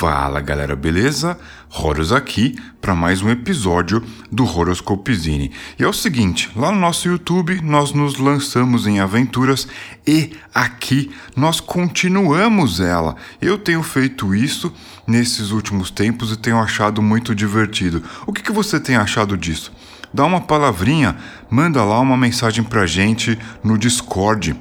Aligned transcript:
Fala 0.00 0.40
galera, 0.40 0.74
beleza? 0.74 1.38
Horus 1.70 2.10
aqui 2.10 2.56
para 2.80 2.94
mais 2.94 3.20
um 3.20 3.28
episódio 3.28 4.02
do 4.32 4.44
Horoscopizine. 4.44 5.52
E 5.78 5.84
é 5.84 5.86
o 5.86 5.92
seguinte, 5.92 6.50
lá 6.56 6.72
no 6.72 6.80
nosso 6.80 7.06
YouTube 7.06 7.60
nós 7.60 7.92
nos 7.92 8.16
lançamos 8.16 8.86
em 8.86 8.98
aventuras 8.98 9.68
e 10.06 10.32
aqui 10.54 11.10
nós 11.36 11.60
continuamos 11.60 12.80
ela. 12.80 13.14
Eu 13.42 13.58
tenho 13.58 13.82
feito 13.82 14.34
isso 14.34 14.72
nesses 15.06 15.50
últimos 15.50 15.90
tempos 15.90 16.32
e 16.32 16.38
tenho 16.38 16.58
achado 16.58 17.02
muito 17.02 17.34
divertido. 17.34 18.02
O 18.26 18.32
que, 18.32 18.42
que 18.42 18.52
você 18.52 18.80
tem 18.80 18.96
achado 18.96 19.36
disso? 19.36 19.70
Dá 20.14 20.24
uma 20.24 20.40
palavrinha, 20.40 21.14
manda 21.50 21.84
lá 21.84 22.00
uma 22.00 22.16
mensagem 22.16 22.64
pra 22.64 22.86
gente 22.86 23.38
no 23.62 23.76
Discord 23.76 24.56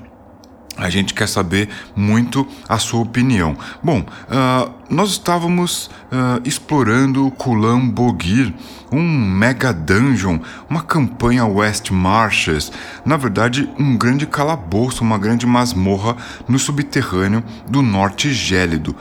a 0.79 0.89
gente 0.89 1.13
quer 1.13 1.27
saber 1.27 1.69
muito 1.95 2.47
a 2.67 2.77
sua 2.77 3.01
opinião. 3.01 3.55
Bom, 3.83 3.99
uh, 3.99 4.71
nós 4.89 5.11
estávamos 5.11 5.89
uh, 6.11 6.41
explorando 6.43 7.29
Kulan 7.31 7.87
Bogir, 7.87 8.53
um 8.91 9.01
mega 9.01 9.71
dungeon, 9.71 10.39
uma 10.69 10.81
campanha 10.81 11.45
West 11.45 11.91
Marches, 11.91 12.71
na 13.05 13.17
verdade 13.17 13.69
um 13.77 13.95
grande 13.95 14.25
calabouço, 14.25 15.03
uma 15.03 15.17
grande 15.17 15.45
masmorra 15.45 16.15
no 16.47 16.57
subterrâneo 16.57 17.43
do 17.67 17.81
norte 17.81 18.33
gélido. 18.33 18.95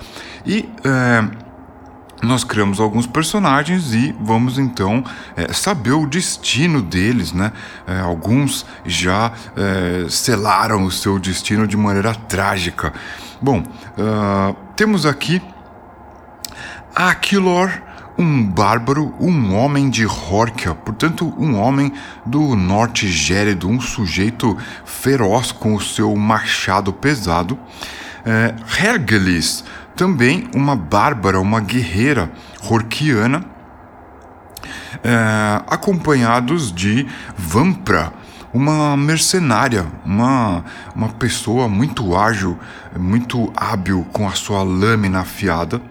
E 0.44 0.68
uh, 0.80 1.47
nós 2.22 2.42
criamos 2.42 2.80
alguns 2.80 3.06
personagens 3.06 3.94
e 3.94 4.14
vamos 4.20 4.58
então 4.58 5.04
é, 5.36 5.52
saber 5.52 5.92
o 5.92 6.06
destino 6.06 6.82
deles, 6.82 7.32
né? 7.32 7.52
É, 7.86 8.00
alguns 8.00 8.66
já 8.84 9.32
é, 9.56 10.08
selaram 10.08 10.84
o 10.84 10.90
seu 10.90 11.18
destino 11.18 11.66
de 11.66 11.76
maneira 11.76 12.14
trágica. 12.14 12.92
Bom, 13.40 13.60
uh, 13.60 14.56
temos 14.74 15.06
aqui 15.06 15.40
Aquilor, 16.92 17.70
um 18.18 18.44
bárbaro, 18.44 19.14
um 19.20 19.54
homem 19.54 19.88
de 19.88 20.04
Horkia, 20.04 20.74
portanto, 20.74 21.32
um 21.38 21.56
homem 21.56 21.92
do 22.26 22.56
norte 22.56 23.06
gélido, 23.06 23.68
um 23.68 23.80
sujeito 23.80 24.58
feroz 24.84 25.52
com 25.52 25.76
o 25.76 25.80
seu 25.80 26.16
machado 26.16 26.92
pesado. 26.92 27.56
É, 28.26 28.56
Hergelis, 28.76 29.64
também 29.98 30.48
uma 30.54 30.76
bárbara, 30.76 31.40
uma 31.40 31.60
guerreira 31.60 32.30
horquiana, 32.70 33.44
é, 35.02 35.60
acompanhados 35.66 36.72
de 36.72 37.04
Vampra, 37.36 38.12
uma 38.54 38.96
mercenária, 38.96 39.84
uma, 40.06 40.64
uma 40.94 41.08
pessoa 41.08 41.68
muito 41.68 42.16
ágil, 42.16 42.56
muito 42.96 43.52
hábil 43.56 44.06
com 44.12 44.28
a 44.28 44.32
sua 44.32 44.62
lâmina 44.62 45.20
afiada, 45.20 45.82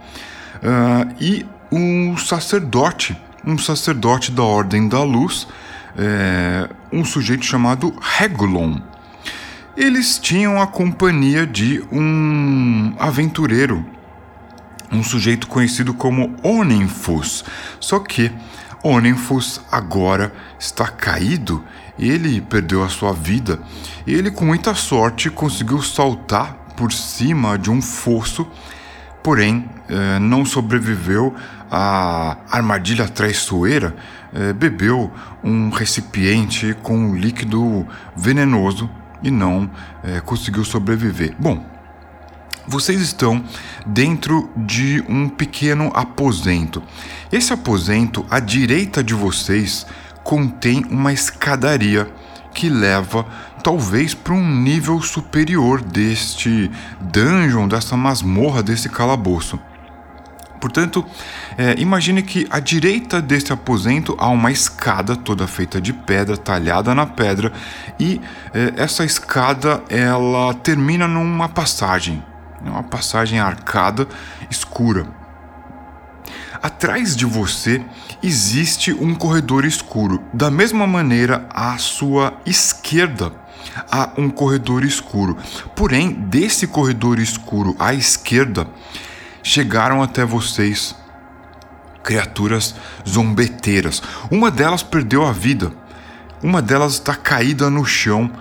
é, 0.64 1.08
e 1.20 1.46
um 1.70 2.16
sacerdote, 2.16 3.16
um 3.46 3.58
sacerdote 3.58 4.32
da 4.32 4.42
Ordem 4.42 4.88
da 4.88 5.04
Luz, 5.04 5.50
é, 5.98 6.70
um 6.94 7.04
sujeito 7.04 7.46
chamado 7.46 7.94
Regulon. 8.02 8.78
Eles 9.76 10.18
tinham 10.18 10.62
a 10.62 10.66
companhia 10.66 11.46
de 11.46 11.84
um 11.92 12.94
aventureiro 12.98 13.86
um 14.92 15.04
sujeito 15.04 15.48
conhecido 15.48 15.94
como 15.94 16.36
Onenfus. 16.44 17.44
Só 17.80 18.00
que 18.00 18.32
Onenfus 18.84 19.62
agora 19.72 20.34
está 20.60 20.88
caído, 20.88 21.64
ele 21.98 22.42
perdeu 22.42 22.84
a 22.84 22.90
sua 22.90 23.12
vida 23.12 23.60
ele, 24.08 24.32
com 24.32 24.46
muita 24.46 24.74
sorte, 24.74 25.30
conseguiu 25.30 25.82
saltar 25.82 26.54
por 26.78 26.94
cima 26.94 27.58
de 27.60 27.70
um 27.70 27.82
fosso, 27.82 28.48
porém 29.22 29.70
eh, 29.90 30.18
não 30.20 30.46
sobreviveu 30.46 31.36
à 31.70 32.38
armadilha 32.50 33.06
traiçoeira, 33.10 33.94
eh, 34.34 34.54
bebeu 34.54 35.12
um 35.44 35.70
recipiente 35.70 36.74
com 36.82 36.98
um 36.98 37.16
líquido 37.16 37.86
venenoso 38.16 38.90
e 39.22 39.30
não 39.30 39.70
eh, 40.06 40.22
conseguiu 40.22 40.64
sobreviver. 40.64 41.36
Bom, 41.38 41.66
vocês 42.68 43.02
estão 43.02 43.44
dentro 43.86 44.50
de 44.56 45.04
um 45.08 45.30
pequeno 45.30 45.90
aposento. 45.94 46.84
Esse 47.32 47.54
aposento, 47.54 48.26
à 48.30 48.40
direita 48.40 49.04
de 49.04 49.14
vocês, 49.14 49.86
contém 50.24 50.84
uma 50.90 51.14
escadaria 51.14 52.12
que 52.54 52.70
leva 52.70 53.26
talvez 53.64 54.14
para 54.14 54.34
um 54.34 54.62
nível 54.62 55.02
superior 55.02 55.82
deste 55.82 56.70
dungeon, 57.00 57.68
dessa 57.68 57.96
masmorra, 57.96 58.62
desse 58.62 58.90
calabouço. 58.90 59.60
Portanto, 60.60 61.06
é, 61.58 61.76
imagine 61.78 62.24
que 62.24 62.48
à 62.50 62.60
direita 62.60 63.22
deste 63.22 63.54
aposento 63.54 64.16
há 64.20 64.28
uma 64.28 64.52
escada 64.52 65.16
toda 65.16 65.48
feita 65.48 65.80
de 65.80 65.94
pedra, 65.94 66.36
talhada 66.36 66.96
na 66.96 67.06
pedra, 67.06 67.54
e 68.00 68.20
é, 68.54 68.74
essa 68.76 69.06
escada 69.06 69.84
ela 69.88 70.54
termina 70.56 71.08
numa 71.08 71.48
passagem 71.48 72.24
é 72.66 72.70
uma 72.70 72.84
passagem 72.84 73.40
arcada 73.40 74.08
escura. 74.50 75.08
Atrás 76.62 77.16
de 77.16 77.26
você 77.26 77.84
existe 78.22 78.92
um 78.92 79.14
corredor 79.14 79.64
escuro. 79.64 80.24
Da 80.34 80.50
mesma 80.50 80.88
maneira, 80.88 81.48
à 81.52 81.78
sua 81.78 82.34
esquerda 82.46 83.32
há 83.92 84.12
um 84.18 84.30
corredor 84.30 84.84
escuro. 84.84 85.38
Porém, 85.76 86.12
desse 86.12 86.66
corredor 86.68 87.20
escuro 87.20 87.76
à 87.80 87.94
esquerda 87.94 88.68
chegaram 89.44 90.02
até 90.02 90.26
vocês 90.26 90.96
criaturas 92.04 92.74
zombeteiras. 93.08 94.02
Uma 94.32 94.50
delas 94.50 94.82
perdeu 94.82 95.26
a 95.26 95.32
vida. 95.32 95.72
Uma 96.42 96.62
delas 96.62 96.94
está 96.94 97.14
caída 97.16 97.70
no 97.70 97.86
chão 97.86 98.32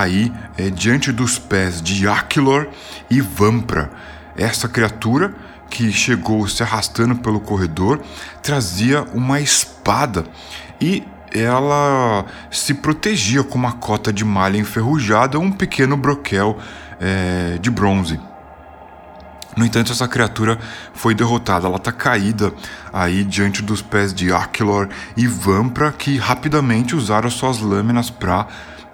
aí 0.00 0.32
é, 0.56 0.70
diante 0.70 1.10
dos 1.10 1.38
pés 1.38 1.80
de 1.80 2.06
Aquilor 2.08 2.68
e 3.10 3.20
Vampra. 3.20 3.90
Essa 4.36 4.68
criatura 4.68 5.34
que 5.70 5.90
chegou 5.92 6.46
se 6.46 6.62
arrastando 6.62 7.16
pelo 7.16 7.40
corredor 7.40 8.00
trazia 8.42 9.02
uma 9.14 9.40
espada 9.40 10.24
e 10.80 11.02
ela 11.32 12.24
se 12.50 12.74
protegia 12.74 13.42
com 13.42 13.58
uma 13.58 13.72
cota 13.72 14.12
de 14.12 14.24
malha 14.24 14.58
enferrujada, 14.58 15.38
um 15.38 15.50
pequeno 15.50 15.96
broquel 15.96 16.58
é, 17.00 17.58
de 17.60 17.70
bronze. 17.70 18.18
No 19.56 19.64
entanto, 19.64 19.90
essa 19.90 20.06
criatura 20.06 20.58
foi 20.92 21.14
derrotada. 21.14 21.66
Ela 21.66 21.76
está 21.76 21.90
caída 21.90 22.52
aí 22.92 23.24
diante 23.24 23.62
dos 23.62 23.80
pés 23.80 24.12
de 24.12 24.30
Aquilor 24.30 24.88
e 25.16 25.26
Vampra, 25.26 25.92
que 25.92 26.18
rapidamente 26.18 26.94
usaram 26.94 27.30
suas 27.30 27.58
lâminas 27.58 28.10
para 28.10 28.46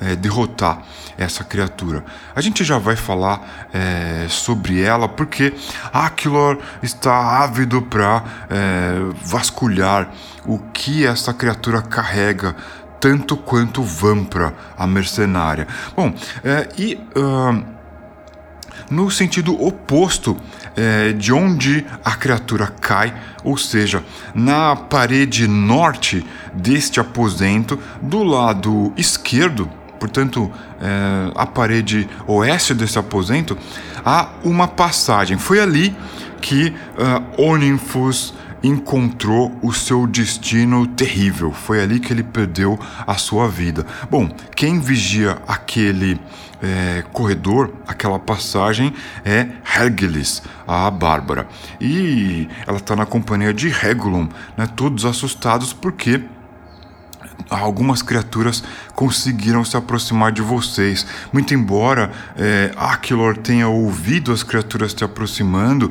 é, 0.02 0.16
derrotar 0.16 0.82
essa 1.16 1.44
criatura. 1.44 2.04
A 2.34 2.40
gente 2.40 2.64
já 2.64 2.78
vai 2.78 2.96
falar 2.96 3.68
é, 3.72 4.26
sobre 4.28 4.82
ela 4.82 5.08
porque 5.08 5.54
Aquilor 5.92 6.58
está 6.82 7.42
ávido 7.42 7.82
para 7.82 8.24
é, 8.50 8.94
vasculhar 9.24 10.10
o 10.44 10.58
que 10.58 11.06
essa 11.06 11.32
criatura 11.32 11.80
carrega 11.80 12.56
tanto 12.98 13.36
quanto 13.36 13.82
Vampra, 13.82 14.54
a 14.78 14.86
mercenária. 14.86 15.66
Bom, 15.96 16.14
é, 16.44 16.68
e 16.78 16.94
uh, 17.16 17.64
no 18.88 19.10
sentido 19.10 19.60
oposto 19.60 20.36
é, 20.76 21.12
de 21.12 21.32
onde 21.32 21.84
a 22.04 22.14
criatura 22.14 22.68
cai, 22.68 23.12
ou 23.42 23.56
seja, 23.56 24.04
na 24.32 24.76
parede 24.76 25.48
norte 25.48 26.24
deste 26.54 27.00
aposento, 27.00 27.76
do 28.00 28.22
lado 28.22 28.92
esquerdo 28.96 29.68
portanto, 30.02 30.50
é, 30.80 31.30
a 31.36 31.46
parede 31.46 32.08
oeste 32.26 32.74
desse 32.74 32.98
aposento, 32.98 33.56
há 34.04 34.30
uma 34.42 34.66
passagem. 34.66 35.38
Foi 35.38 35.60
ali 35.60 35.96
que 36.40 36.74
uh, 36.98 37.40
Oninfus 37.40 38.34
encontrou 38.64 39.56
o 39.62 39.72
seu 39.72 40.04
destino 40.08 40.88
terrível. 40.88 41.52
Foi 41.52 41.80
ali 41.80 42.00
que 42.00 42.12
ele 42.12 42.24
perdeu 42.24 42.76
a 43.06 43.14
sua 43.14 43.46
vida. 43.46 43.86
Bom, 44.10 44.28
quem 44.56 44.80
vigia 44.80 45.38
aquele 45.46 46.20
é, 46.60 47.04
corredor, 47.12 47.72
aquela 47.86 48.18
passagem, 48.18 48.92
é 49.24 49.46
Hergelis, 49.64 50.42
a 50.66 50.90
Bárbara. 50.90 51.46
E 51.80 52.48
ela 52.66 52.78
está 52.78 52.96
na 52.96 53.06
companhia 53.06 53.54
de 53.54 53.68
Regulum, 53.68 54.28
né, 54.56 54.66
todos 54.74 55.04
assustados 55.04 55.72
porque 55.72 56.22
algumas 57.58 58.02
criaturas 58.02 58.62
conseguiram 58.94 59.64
se 59.64 59.76
aproximar 59.76 60.32
de 60.32 60.42
vocês. 60.42 61.06
Muito 61.32 61.54
embora 61.54 62.10
é, 62.36 62.72
Aquilor 62.76 63.36
tenha 63.36 63.68
ouvido 63.68 64.32
as 64.32 64.42
criaturas 64.42 64.92
se 64.92 65.04
aproximando 65.04 65.90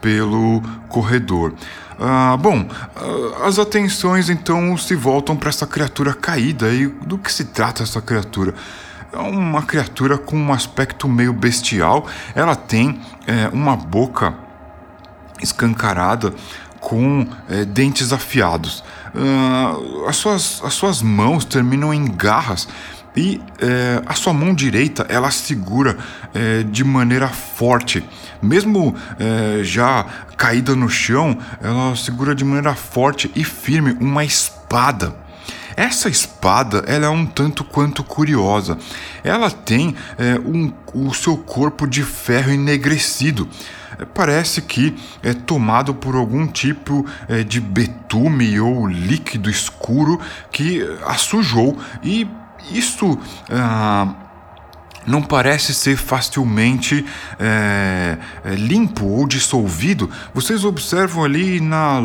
pelo 0.00 0.62
corredor. 0.88 1.54
Ah, 1.98 2.36
bom, 2.38 2.66
ah, 2.96 3.46
as 3.46 3.58
atenções 3.58 4.30
então 4.30 4.76
se 4.76 4.94
voltam 4.94 5.36
para 5.36 5.50
essa 5.50 5.66
criatura 5.66 6.14
caída. 6.14 6.72
E 6.72 6.86
do 6.86 7.18
que 7.18 7.32
se 7.32 7.44
trata 7.44 7.82
essa 7.82 8.00
criatura? 8.00 8.54
É 9.12 9.18
uma 9.18 9.62
criatura 9.62 10.16
com 10.16 10.36
um 10.36 10.52
aspecto 10.52 11.08
meio 11.08 11.32
bestial. 11.32 12.06
Ela 12.34 12.54
tem 12.54 13.00
é, 13.26 13.48
uma 13.52 13.76
boca 13.76 14.34
escancarada 15.42 16.32
com 16.80 17.26
é, 17.48 17.64
dentes 17.64 18.12
afiados. 18.12 18.82
Uh, 19.14 20.06
as, 20.06 20.16
suas, 20.16 20.60
as 20.64 20.74
suas 20.74 21.02
mãos 21.02 21.44
terminam 21.44 21.92
em 21.92 22.04
garras 22.04 22.68
e 23.16 23.40
é, 23.58 24.02
a 24.06 24.14
sua 24.14 24.32
mão 24.32 24.54
direita 24.54 25.04
ela 25.08 25.30
segura 25.30 25.98
é, 26.32 26.62
de 26.62 26.84
maneira 26.84 27.28
forte, 27.28 28.04
mesmo 28.40 28.94
é, 29.18 29.64
já 29.64 30.06
caída 30.36 30.76
no 30.76 30.88
chão, 30.88 31.36
ela 31.60 31.94
segura 31.96 32.34
de 32.34 32.44
maneira 32.44 32.74
forte 32.74 33.30
e 33.34 33.42
firme 33.42 33.96
uma 34.00 34.24
espada. 34.24 35.14
Essa 35.76 36.08
espada 36.08 36.84
ela 36.86 37.06
é 37.06 37.08
um 37.08 37.24
tanto 37.24 37.64
quanto 37.64 38.04
curiosa. 38.04 38.76
Ela 39.24 39.50
tem 39.50 39.96
um, 40.44 40.72
o 40.92 41.14
seu 41.14 41.38
corpo 41.38 41.86
de 41.86 42.02
ferro 42.02 42.52
enegrecido. 42.52 43.48
Parece 44.04 44.62
que 44.62 44.96
é 45.22 45.32
tomado 45.32 45.94
por 45.94 46.14
algum 46.14 46.46
tipo 46.46 47.06
é, 47.28 47.42
de 47.42 47.60
betume 47.60 48.58
ou 48.60 48.86
líquido 48.86 49.50
escuro 49.50 50.20
que 50.50 50.80
a 51.06 51.14
sujou. 51.14 51.76
E 52.02 52.28
isso 52.70 53.18
ah, 53.50 54.14
não 55.10 55.20
parece 55.20 55.74
ser 55.74 55.96
facilmente 55.96 57.04
é, 57.38 58.16
limpo 58.56 59.04
ou 59.04 59.26
dissolvido. 59.26 60.08
Vocês 60.32 60.64
observam 60.64 61.24
ali 61.24 61.60
na, 61.60 62.00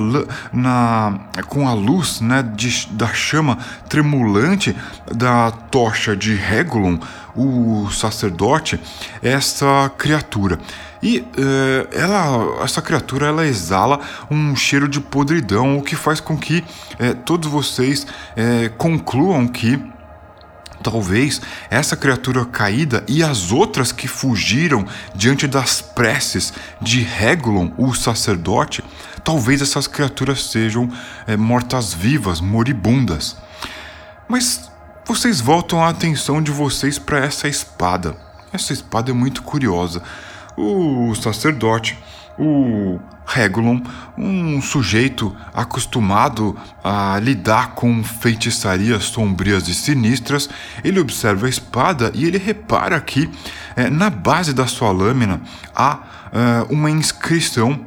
na 0.51 1.19
com 1.47 1.67
a 1.67 1.73
luz 1.73 2.19
né, 2.19 2.43
de, 2.43 2.87
da 2.91 3.13
chama 3.13 3.57
tremulante 3.87 4.75
da 5.13 5.51
tocha 5.51 6.15
de 6.15 6.33
Regulon, 6.33 6.97
o 7.35 7.89
sacerdote, 7.91 8.79
essa 9.21 9.91
criatura. 9.97 10.59
E 11.03 11.19
uh, 11.19 11.87
ela, 11.91 12.63
essa 12.63 12.81
criatura 12.81 13.27
ela 13.27 13.45
exala 13.45 13.99
um 14.31 14.55
cheiro 14.55 14.87
de 14.87 14.99
podridão, 14.99 15.77
o 15.77 15.83
que 15.83 15.95
faz 15.95 16.19
com 16.19 16.35
que 16.35 16.59
uh, 16.99 17.15
todos 17.23 17.47
vocês 17.47 18.03
uh, 18.03 18.73
concluam 18.77 19.47
que 19.47 19.79
Talvez 20.85 21.41
essa 21.67 21.97
criatura 21.97 22.45
caída 22.45 23.03
e 23.07 23.23
as 23.23 23.51
outras 23.51 23.91
que 23.91 24.07
fugiram 24.07 24.85
diante 25.15 25.47
das 25.47 25.81
preces 25.81 26.53
de 26.79 27.01
Regulon, 27.01 27.71
o 27.75 27.95
sacerdote, 27.95 28.83
talvez 29.23 29.63
essas 29.63 29.87
criaturas 29.87 30.43
sejam 30.43 30.87
é, 31.25 31.35
mortas-vivas, 31.35 32.39
moribundas. 32.39 33.35
Mas 34.29 34.69
vocês 35.03 35.41
voltam 35.41 35.83
a 35.83 35.89
atenção 35.89 36.39
de 36.39 36.51
vocês 36.51 36.99
para 36.99 37.17
essa 37.17 37.47
espada. 37.47 38.15
Essa 38.53 38.71
espada 38.71 39.09
é 39.09 39.13
muito 39.13 39.41
curiosa. 39.41 40.03
O 40.55 41.15
sacerdote, 41.15 41.97
o 42.37 42.99
Regulon, 43.25 43.81
um 44.17 44.61
sujeito 44.61 45.35
acostumado 45.53 46.55
a 46.83 47.19
lidar 47.19 47.73
com 47.73 48.03
feitiçarias 48.03 49.05
sombrias 49.05 49.67
e 49.67 49.73
sinistras, 49.73 50.49
ele 50.83 50.99
observa 50.99 51.47
a 51.47 51.49
espada 51.49 52.11
e 52.13 52.25
ele 52.25 52.37
repara 52.37 52.99
que 53.01 53.29
é, 53.75 53.89
na 53.89 54.09
base 54.09 54.53
da 54.53 54.67
sua 54.67 54.91
lâmina 54.91 55.41
há 55.75 55.99
é, 56.31 56.65
uma 56.71 56.89
inscrição 56.89 57.79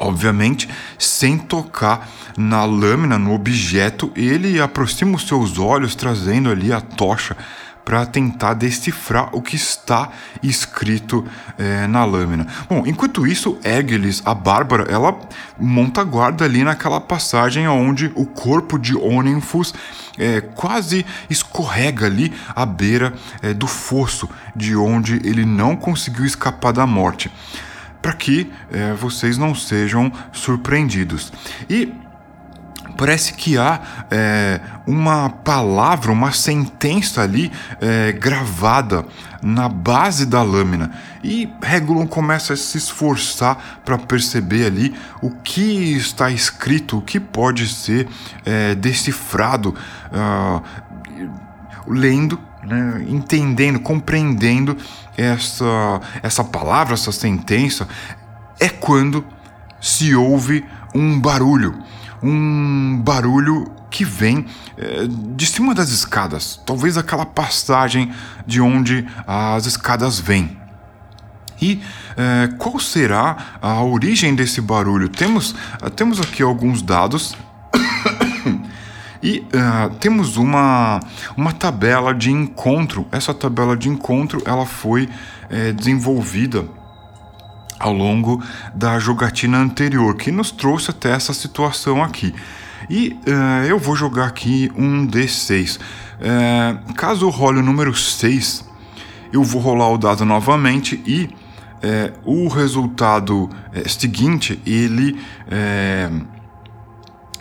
obviamente 0.00 0.68
sem 0.96 1.36
tocar 1.36 2.08
na 2.36 2.64
lâmina, 2.64 3.18
no 3.18 3.34
objeto, 3.34 4.12
ele 4.14 4.60
aproxima 4.60 5.16
os 5.16 5.26
seus 5.26 5.58
olhos, 5.58 5.96
trazendo 5.96 6.50
ali 6.50 6.72
a 6.72 6.80
tocha 6.80 7.36
para 7.88 8.04
tentar 8.04 8.52
decifrar 8.52 9.30
o 9.34 9.40
que 9.40 9.56
está 9.56 10.10
escrito 10.42 11.26
é, 11.56 11.86
na 11.86 12.04
lâmina. 12.04 12.46
Bom, 12.68 12.82
enquanto 12.86 13.26
isso, 13.26 13.58
Eglis, 13.64 14.20
a 14.26 14.34
Bárbara, 14.34 14.84
ela 14.92 15.18
monta 15.58 16.04
guarda 16.04 16.44
ali 16.44 16.62
naquela 16.62 17.00
passagem 17.00 17.66
onde 17.66 18.12
o 18.14 18.26
corpo 18.26 18.78
de 18.78 18.94
Onenfus 18.94 19.72
é, 20.18 20.42
quase 20.42 21.06
escorrega 21.30 22.04
ali 22.04 22.30
à 22.54 22.66
beira 22.66 23.14
é, 23.40 23.54
do 23.54 23.66
fosso 23.66 24.28
de 24.54 24.76
onde 24.76 25.14
ele 25.26 25.46
não 25.46 25.74
conseguiu 25.74 26.26
escapar 26.26 26.74
da 26.74 26.86
morte 26.86 27.32
para 28.02 28.12
que 28.12 28.52
é, 28.70 28.92
vocês 28.92 29.38
não 29.38 29.54
sejam 29.54 30.12
surpreendidos. 30.30 31.32
E 31.70 31.90
parece 32.96 33.32
que 33.34 33.58
há 33.58 33.80
é, 34.10 34.60
uma 34.86 35.28
palavra, 35.28 36.10
uma 36.10 36.32
sentença 36.32 37.22
ali 37.22 37.52
é, 37.80 38.12
gravada 38.12 39.04
na 39.42 39.68
base 39.68 40.26
da 40.26 40.42
lâmina. 40.42 40.90
E 41.22 41.48
Regulon 41.62 42.06
começa 42.06 42.52
a 42.52 42.56
se 42.56 42.78
esforçar 42.78 43.80
para 43.84 43.98
perceber 43.98 44.66
ali 44.66 44.94
o 45.22 45.30
que 45.30 45.96
está 45.96 46.30
escrito, 46.30 46.98
o 46.98 47.02
que 47.02 47.20
pode 47.20 47.68
ser 47.68 48.08
é, 48.44 48.74
decifrado, 48.74 49.74
uh, 50.12 50.62
lendo 51.86 52.38
né, 52.62 53.06
entendendo, 53.08 53.80
compreendendo 53.80 54.76
essa, 55.16 56.00
essa 56.22 56.44
palavra, 56.44 56.94
essa 56.94 57.12
sentença, 57.12 57.88
é 58.60 58.68
quando 58.68 59.24
se 59.80 60.14
ouve 60.14 60.64
um 60.94 61.18
barulho 61.18 61.82
um 62.22 63.00
barulho 63.02 63.70
que 63.90 64.04
vem 64.04 64.46
é, 64.76 65.06
de 65.08 65.46
cima 65.46 65.74
das 65.74 65.90
escadas, 65.90 66.60
talvez 66.66 66.96
aquela 66.96 67.26
passagem 67.26 68.12
de 68.46 68.60
onde 68.60 69.06
as 69.26 69.66
escadas 69.66 70.18
vêm. 70.18 70.56
E 71.60 71.80
é, 72.16 72.48
qual 72.58 72.78
será 72.78 73.58
a 73.60 73.82
origem 73.82 74.34
desse 74.34 74.60
barulho? 74.60 75.08
Temos, 75.08 75.54
temos 75.96 76.20
aqui 76.20 76.42
alguns 76.42 76.82
dados 76.82 77.36
e 79.22 79.40
uh, 79.40 79.94
temos 79.96 80.36
uma, 80.36 81.00
uma 81.36 81.52
tabela 81.52 82.14
de 82.14 82.30
encontro. 82.30 83.06
Essa 83.10 83.34
tabela 83.34 83.76
de 83.76 83.88
encontro 83.88 84.40
ela 84.44 84.64
foi 84.64 85.08
é, 85.50 85.72
desenvolvida 85.72 86.64
ao 87.78 87.92
longo 87.92 88.42
da 88.74 88.98
jogatina 88.98 89.58
anterior, 89.58 90.16
que 90.16 90.30
nos 90.30 90.50
trouxe 90.50 90.90
até 90.90 91.12
essa 91.12 91.32
situação 91.32 92.02
aqui. 92.02 92.34
E 92.88 93.16
uh, 93.26 93.66
eu 93.66 93.78
vou 93.78 93.94
jogar 93.94 94.26
aqui 94.26 94.70
um 94.76 95.06
D6. 95.06 95.76
Uh, 95.76 95.80
eh, 96.20 96.78
caso 96.94 97.28
role 97.28 97.58
o 97.58 97.62
número 97.62 97.94
6, 97.94 98.64
eu 99.32 99.42
vou 99.42 99.60
rolar 99.60 99.90
o 99.90 99.98
dado 99.98 100.24
novamente 100.24 101.00
e 101.06 101.24
uh, 101.24 102.44
o 102.44 102.48
resultado 102.48 103.48
seguinte 103.86 104.60
ele 104.66 105.16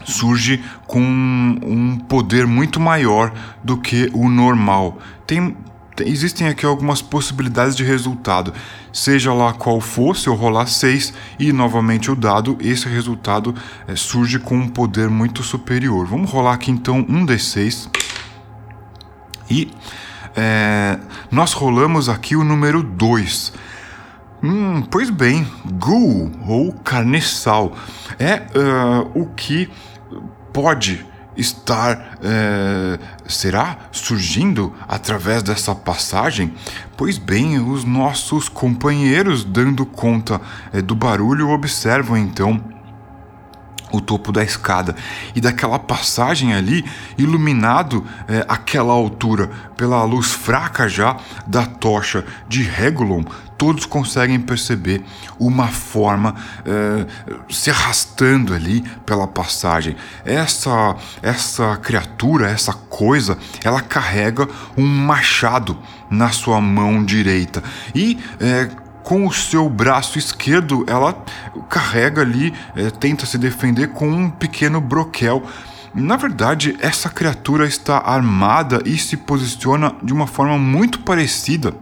surge 0.03 0.63
com 0.85 1.01
um 1.01 1.97
poder 2.07 2.47
muito 2.47 2.79
maior 2.79 3.33
do 3.63 3.77
que 3.77 4.09
o 4.13 4.29
normal. 4.29 4.99
Tem 5.25 5.55
existem 6.05 6.47
aqui 6.47 6.65
algumas 6.65 7.01
possibilidades 7.01 7.75
de 7.75 7.83
resultado. 7.83 8.53
Seja 8.97 9.31
lá 9.31 9.53
qual 9.53 9.79
for, 9.79 10.17
se 10.17 10.25
eu 10.25 10.33
rolar 10.33 10.65
6 10.65 11.13
e 11.37 11.53
novamente 11.53 12.09
o 12.09 12.15
dado, 12.15 12.57
esse 12.59 12.89
resultado 12.89 13.53
é, 13.87 13.95
surge 13.95 14.39
com 14.39 14.57
um 14.57 14.67
poder 14.67 15.07
muito 15.07 15.43
superior. 15.43 16.07
Vamos 16.07 16.31
rolar 16.31 16.53
aqui 16.53 16.71
então 16.71 17.05
um 17.07 17.23
D6. 17.23 17.87
E 19.51 19.71
é, 20.35 20.97
nós 21.29 21.53
rolamos 21.53 22.09
aqui 22.09 22.35
o 22.35 22.43
número 22.43 22.81
2. 22.81 23.53
Hum, 24.41 24.81
pois 24.89 25.11
bem, 25.11 25.47
Ghoul 25.73 26.31
ou 26.47 26.73
carniçal 26.73 27.77
é 28.17 28.47
uh, 28.57 29.11
o 29.13 29.27
que 29.27 29.69
pode 30.51 31.05
estar 31.37 32.17
é, 32.21 32.99
será 33.27 33.77
surgindo 33.91 34.73
através 34.87 35.43
dessa 35.43 35.73
passagem? 35.75 36.53
Pois 36.97 37.17
bem, 37.17 37.59
os 37.59 37.83
nossos 37.83 38.49
companheiros, 38.49 39.43
dando 39.43 39.85
conta 39.85 40.41
é, 40.73 40.81
do 40.81 40.95
barulho, 40.95 41.49
observam 41.49 42.17
então 42.17 42.61
o 43.91 44.01
topo 44.01 44.31
da 44.31 44.43
escada 44.43 44.95
e 45.35 45.41
daquela 45.41 45.79
passagem 45.79 46.53
ali, 46.53 46.83
iluminado 47.17 48.05
é, 48.27 48.45
àquela 48.47 48.93
altura 48.93 49.49
pela 49.75 50.03
luz 50.03 50.31
fraca 50.31 50.87
já 50.89 51.17
da 51.45 51.65
tocha 51.65 52.25
de 52.47 52.63
Regulon, 52.63 53.23
todos 53.57 53.85
conseguem 53.85 54.39
perceber 54.39 55.03
uma 55.39 55.67
forma 55.67 56.35
é, 56.65 57.05
se 57.49 57.69
arrastando 57.69 58.53
ali 58.53 58.81
pela 59.05 59.27
passagem. 59.27 59.95
Essa 60.23 60.95
essa 61.21 61.77
criatura, 61.77 62.49
essa 62.49 62.73
coisa, 62.73 63.37
ela 63.63 63.81
carrega 63.81 64.47
um 64.77 64.85
machado 64.85 65.77
na 66.09 66.29
sua 66.29 66.61
mão 66.61 67.03
direita 67.03 67.63
e 67.93 68.17
é, 68.39 68.69
com 69.07 69.25
o 69.25 69.31
seu 69.31 69.69
braço 69.69 70.19
esquerdo, 70.19 70.83
ela 70.85 71.13
carrega 71.69 72.21
ali, 72.21 72.53
é, 72.75 72.89
tenta 72.89 73.25
se 73.25 73.37
defender 73.37 73.93
com 73.93 74.05
um 74.05 74.29
pequeno 74.29 74.81
broquel. 74.81 75.43
Na 75.95 76.17
verdade, 76.17 76.75
essa 76.81 77.09
criatura 77.09 77.65
está 77.65 77.99
armada 77.99 78.81
e 78.83 78.97
se 78.97 79.15
posiciona 79.15 79.95
de 80.03 80.11
uma 80.11 80.27
forma 80.27 80.57
muito 80.57 80.99
parecida 80.99 81.73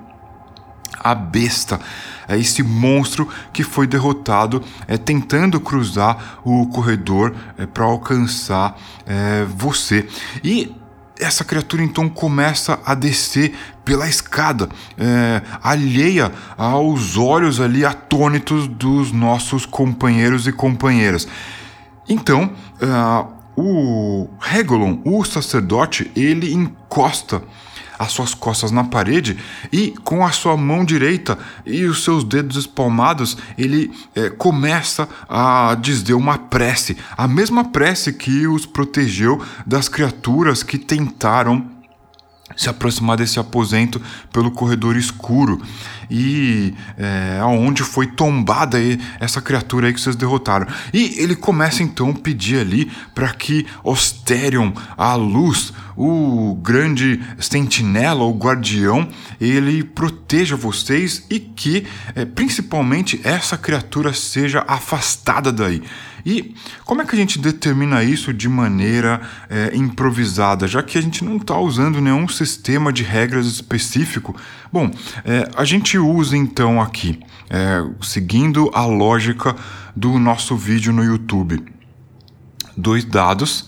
à 1.00 1.15
besta 1.15 1.79
é 2.27 2.38
esse 2.38 2.63
monstro 2.63 3.27
que 3.53 3.63
foi 3.63 3.86
derrotado 3.86 4.63
é, 4.88 4.98
tentando 4.98 5.60
cruzar 5.60 6.39
o 6.44 6.67
corredor 6.67 7.36
é, 7.58 7.65
para 7.65 7.86
alcançar 7.86 8.75
é, 9.05 9.46
você. 9.46 10.08
E 10.44 10.75
essa 11.19 11.43
criatura 11.43 11.84
então 11.84 12.10
começa 12.10 12.79
a 12.86 12.93
descer 12.93 13.55
pela 13.84 14.07
escada, 14.07 14.67
é, 14.98 15.41
alheia 15.62 16.31
aos 16.57 17.17
olhos 17.17 17.60
ali 17.60 17.86
atônitos 17.86 18.67
dos 18.67 19.12
nossos 19.12 19.65
companheiros 19.65 20.48
e 20.48 20.51
companheiras. 20.51 21.27
Então, 22.07 22.51
uh, 22.81 23.36
o 23.55 24.29
Regolon, 24.39 25.00
o 25.03 25.24
sacerdote, 25.24 26.12
ele 26.15 26.53
encosta 26.53 27.41
as 27.97 28.11
suas 28.11 28.33
costas 28.33 28.71
na 28.71 28.83
parede 28.83 29.37
e 29.71 29.93
com 30.03 30.25
a 30.25 30.31
sua 30.31 30.55
mão 30.57 30.83
direita 30.83 31.37
e 31.65 31.85
os 31.85 32.03
seus 32.03 32.23
dedos 32.23 32.57
espalmados 32.57 33.37
ele 33.57 33.91
é, 34.15 34.29
começa 34.29 35.07
a 35.27 35.75
dizer 35.79 36.13
uma 36.13 36.37
prece, 36.37 36.97
a 37.17 37.27
mesma 37.27 37.65
prece 37.65 38.13
que 38.13 38.47
os 38.47 38.65
protegeu 38.65 39.41
das 39.65 39.87
criaturas 39.87 40.63
que 40.63 40.77
tentaram 40.77 41.75
se 42.55 42.69
aproximar 42.69 43.17
desse 43.17 43.39
aposento 43.39 44.01
pelo 44.31 44.51
corredor 44.51 44.95
escuro 44.95 45.61
e 46.09 46.74
é, 46.97 47.39
aonde 47.41 47.83
foi 47.83 48.07
tombada 48.07 48.77
aí, 48.77 49.00
essa 49.19 49.41
criatura 49.41 49.88
aí 49.88 49.93
que 49.93 50.01
vocês 50.01 50.15
derrotaram. 50.15 50.67
E 50.93 51.15
ele 51.17 51.35
começa 51.35 51.83
então 51.83 52.09
a 52.09 52.13
pedir 52.13 52.59
ali 52.59 52.91
para 53.13 53.29
que 53.29 53.65
Osterion, 53.83 54.71
a 54.97 55.15
luz, 55.15 55.74
o 55.95 56.55
grande 56.62 57.21
sentinela, 57.39 58.24
o 58.24 58.38
guardião, 58.38 59.07
ele 59.39 59.83
proteja 59.83 60.55
vocês 60.55 61.25
e 61.29 61.39
que 61.39 61.85
é, 62.15 62.25
principalmente 62.25 63.19
essa 63.24 63.57
criatura 63.57 64.13
seja 64.13 64.63
afastada 64.67 65.51
daí. 65.51 65.81
E 66.25 66.55
como 66.85 67.03
é 67.03 67.05
que 67.05 67.15
a 67.15 67.19
gente 67.19 67.38
determina 67.38 68.03
isso 68.03 68.33
de 68.33 68.50
maneira 68.50 69.21
é, 69.47 69.75
improvisada, 69.75 70.67
já 70.67 70.81
que 70.81 70.97
a 70.97 71.01
gente 71.01 71.24
não 71.24 71.38
está 71.38 71.55
usando 71.59 72.01
nenhum 72.01 72.27
sistema 72.27 72.91
de 72.91 73.03
regras 73.03 73.45
específico? 73.45 74.35
Bom, 74.74 74.89
é, 75.24 75.47
a 75.55 75.63
gente 75.63 75.94
usa 75.97 76.35
então 76.37 76.81
aqui, 76.81 77.19
é, 77.49 77.83
seguindo 78.01 78.69
a 78.73 78.85
lógica 78.85 79.55
do 79.95 80.17
nosso 80.19 80.55
vídeo 80.55 80.91
no 80.91 81.03
YouTube, 81.03 81.63
dois 82.75 83.03
dados. 83.03 83.67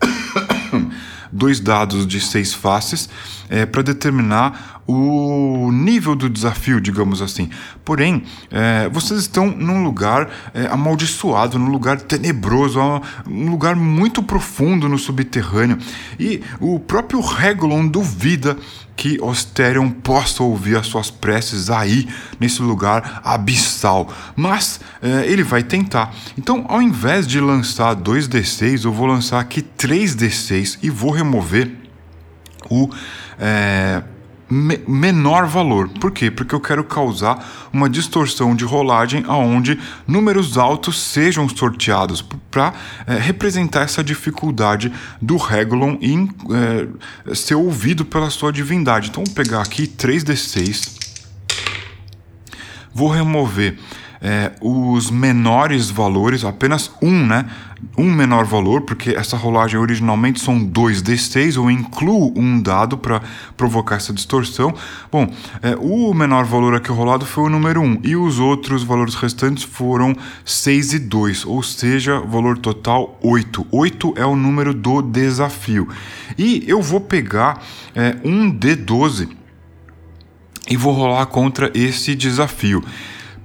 dois 1.30 1.60
dados 1.60 2.06
de 2.06 2.20
seis 2.20 2.54
faces 2.54 3.08
é, 3.48 3.66
para 3.66 3.82
determinar 3.82 4.77
o 4.90 5.70
nível 5.70 6.16
do 6.16 6.30
desafio, 6.30 6.80
digamos 6.80 7.20
assim. 7.20 7.50
Porém, 7.84 8.22
é, 8.50 8.88
vocês 8.88 9.20
estão 9.20 9.48
num 9.48 9.84
lugar 9.84 10.30
é, 10.54 10.66
amaldiçoado, 10.66 11.58
num 11.58 11.68
lugar 11.68 12.00
tenebroso, 12.00 12.80
um 13.26 13.50
lugar 13.50 13.76
muito 13.76 14.22
profundo 14.22 14.88
no 14.88 14.98
subterrâneo. 14.98 15.76
E 16.18 16.42
o 16.58 16.80
próprio 16.80 17.20
Regulon 17.20 17.86
duvida 17.86 18.56
que 18.96 19.20
Osterion 19.20 19.90
possa 19.90 20.42
ouvir 20.42 20.76
as 20.76 20.86
suas 20.86 21.10
preces 21.10 21.68
aí, 21.68 22.08
nesse 22.40 22.62
lugar 22.62 23.20
abissal. 23.22 24.10
Mas 24.34 24.80
é, 25.02 25.26
ele 25.26 25.42
vai 25.42 25.62
tentar. 25.62 26.14
Então, 26.36 26.64
ao 26.66 26.80
invés 26.80 27.26
de 27.26 27.38
lançar 27.40 27.94
2d6, 27.94 28.86
eu 28.86 28.92
vou 28.92 29.06
lançar 29.06 29.38
aqui 29.38 29.60
3d6 29.60 30.78
e 30.82 30.88
vou 30.88 31.10
remover 31.10 31.70
o. 32.70 32.88
É, 33.38 34.02
me 34.50 34.78
menor 34.86 35.46
valor. 35.46 35.88
Por 35.88 36.10
quê? 36.10 36.30
Porque 36.30 36.54
eu 36.54 36.60
quero 36.60 36.82
causar 36.82 37.68
uma 37.72 37.88
distorção 37.88 38.54
de 38.54 38.64
rolagem 38.64 39.24
aonde 39.26 39.78
números 40.06 40.56
altos 40.56 41.00
sejam 41.00 41.48
sorteados 41.48 42.22
para 42.50 42.72
é, 43.06 43.18
representar 43.18 43.82
essa 43.82 44.02
dificuldade 44.02 44.92
do 45.20 45.36
Regulon 45.36 45.96
em 46.00 46.30
é, 47.28 47.34
ser 47.34 47.54
ouvido 47.54 48.04
pela 48.04 48.30
sua 48.30 48.52
divindade. 48.52 49.10
Então, 49.10 49.24
vou 49.24 49.34
pegar 49.34 49.62
aqui 49.62 49.86
3d6, 49.86 50.96
vou 52.94 53.08
remover 53.08 53.78
é, 54.20 54.52
os 54.60 55.10
menores 55.10 55.90
valores, 55.90 56.44
apenas 56.44 56.90
um, 57.00 57.26
né? 57.26 57.46
Um 57.96 58.10
menor 58.10 58.44
valor, 58.44 58.80
porque 58.80 59.10
essa 59.10 59.36
rolagem 59.36 59.78
originalmente 59.78 60.40
são 60.40 60.58
dois 60.58 61.00
D6, 61.00 61.56
eu 61.56 61.70
incluo 61.70 62.32
um 62.36 62.60
dado 62.60 62.98
para 62.98 63.22
provocar 63.56 63.96
essa 63.96 64.12
distorção. 64.12 64.74
Bom, 65.12 65.32
é, 65.62 65.76
o 65.76 66.12
menor 66.12 66.44
valor 66.44 66.74
aqui 66.74 66.90
rolado 66.90 67.24
foi 67.24 67.44
o 67.44 67.48
número 67.48 67.80
1, 67.80 68.00
e 68.02 68.16
os 68.16 68.40
outros 68.40 68.82
valores 68.82 69.14
restantes 69.14 69.62
foram 69.62 70.16
6 70.44 70.94
e 70.94 70.98
2, 70.98 71.44
ou 71.46 71.62
seja, 71.62 72.18
valor 72.18 72.58
total 72.58 73.16
8. 73.22 73.66
8 73.70 74.14
é 74.16 74.26
o 74.26 74.34
número 74.34 74.74
do 74.74 75.00
desafio. 75.00 75.88
E 76.36 76.64
eu 76.66 76.82
vou 76.82 77.00
pegar 77.00 77.62
é, 77.94 78.16
um 78.24 78.50
D12 78.50 79.28
e 80.68 80.76
vou 80.76 80.92
rolar 80.92 81.26
contra 81.26 81.70
esse 81.74 82.14
desafio. 82.14 82.84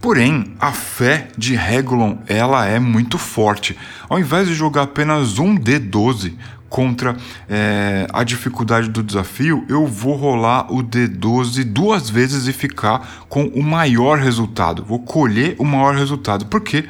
Porém, 0.03 0.53
a 0.59 0.73
fé 0.73 1.29
de 1.37 1.55
Regulon 1.55 2.17
ela 2.27 2.65
é 2.67 2.77
muito 2.77 3.17
forte. 3.17 3.77
Ao 4.09 4.19
invés 4.19 4.49
de 4.49 4.53
jogar 4.53 4.81
apenas 4.81 5.39
um 5.39 5.57
D12 5.57 6.33
contra 6.67 7.15
é, 7.47 8.05
a 8.11 8.21
dificuldade 8.25 8.89
do 8.89 9.01
desafio, 9.01 9.65
eu 9.69 9.87
vou 9.87 10.17
rolar 10.17 10.69
o 10.69 10.83
D12 10.83 11.63
duas 11.63 12.09
vezes 12.09 12.47
e 12.47 12.51
ficar 12.51 13.23
com 13.29 13.45
o 13.45 13.63
maior 13.63 14.19
resultado. 14.19 14.83
Vou 14.83 14.99
colher 14.99 15.55
o 15.57 15.63
maior 15.63 15.95
resultado. 15.95 16.47
Por 16.47 16.59
quê? 16.59 16.83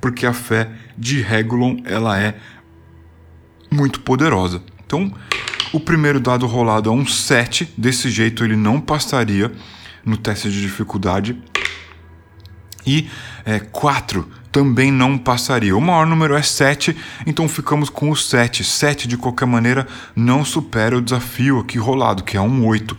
Porque 0.00 0.26
a 0.26 0.32
fé 0.32 0.68
de 0.98 1.22
Regulon 1.22 1.76
ela 1.84 2.18
é 2.18 2.34
muito 3.70 4.00
poderosa. 4.00 4.60
Então, 4.84 5.14
o 5.72 5.78
primeiro 5.78 6.18
dado 6.18 6.48
rolado 6.48 6.90
é 6.90 6.92
um 6.92 7.06
7, 7.06 7.74
desse 7.78 8.10
jeito 8.10 8.42
ele 8.42 8.56
não 8.56 8.80
passaria 8.80 9.52
no 10.04 10.16
teste 10.16 10.50
de 10.50 10.60
dificuldade 10.60 11.40
e 12.86 13.08
é, 13.44 13.58
4 13.58 14.26
também 14.52 14.90
não 14.90 15.18
passaria. 15.18 15.76
O 15.76 15.80
maior 15.80 16.06
número 16.06 16.34
é 16.34 16.40
7, 16.40 16.96
então 17.26 17.46
ficamos 17.46 17.90
com 17.90 18.10
o 18.10 18.16
7. 18.16 18.64
7, 18.64 19.06
de 19.06 19.18
qualquer 19.18 19.44
maneira, 19.44 19.86
não 20.14 20.44
supera 20.46 20.96
o 20.96 21.02
desafio 21.02 21.58
aqui 21.58 21.76
rolado, 21.76 22.24
que 22.24 22.38
é 22.38 22.40
um 22.40 22.66
8. 22.66 22.96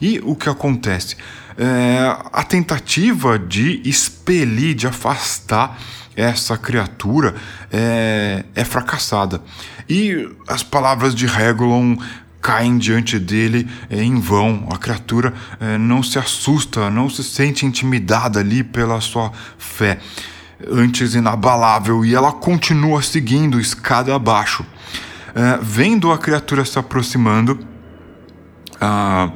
E 0.00 0.20
o 0.22 0.36
que 0.36 0.48
acontece? 0.48 1.16
É, 1.58 2.16
a 2.32 2.44
tentativa 2.44 3.38
de 3.38 3.82
expelir, 3.84 4.74
de 4.74 4.86
afastar 4.86 5.76
essa 6.14 6.56
criatura 6.56 7.34
é, 7.72 8.44
é 8.54 8.64
fracassada. 8.64 9.42
E 9.88 10.28
as 10.46 10.62
palavras 10.62 11.14
de 11.14 11.26
Regulon 11.26 11.96
caem 12.40 12.78
diante 12.78 13.18
dele 13.18 13.68
é, 13.88 14.02
em 14.02 14.18
vão. 14.18 14.68
A 14.70 14.78
criatura 14.78 15.34
é, 15.60 15.76
não 15.76 16.02
se 16.02 16.18
assusta, 16.18 16.90
não 16.90 17.08
se 17.10 17.22
sente 17.22 17.66
intimidada 17.66 18.40
ali 18.40 18.64
pela 18.64 19.00
sua 19.00 19.30
fé, 19.58 19.98
antes 20.68 21.14
inabalável, 21.14 22.04
e 22.04 22.14
ela 22.14 22.32
continua 22.32 23.02
seguindo 23.02 23.60
escada 23.60 24.14
abaixo. 24.14 24.64
É, 25.34 25.58
vendo 25.62 26.10
a 26.10 26.18
criatura 26.18 26.64
se 26.64 26.78
aproximando, 26.78 27.58
a, 28.80 29.30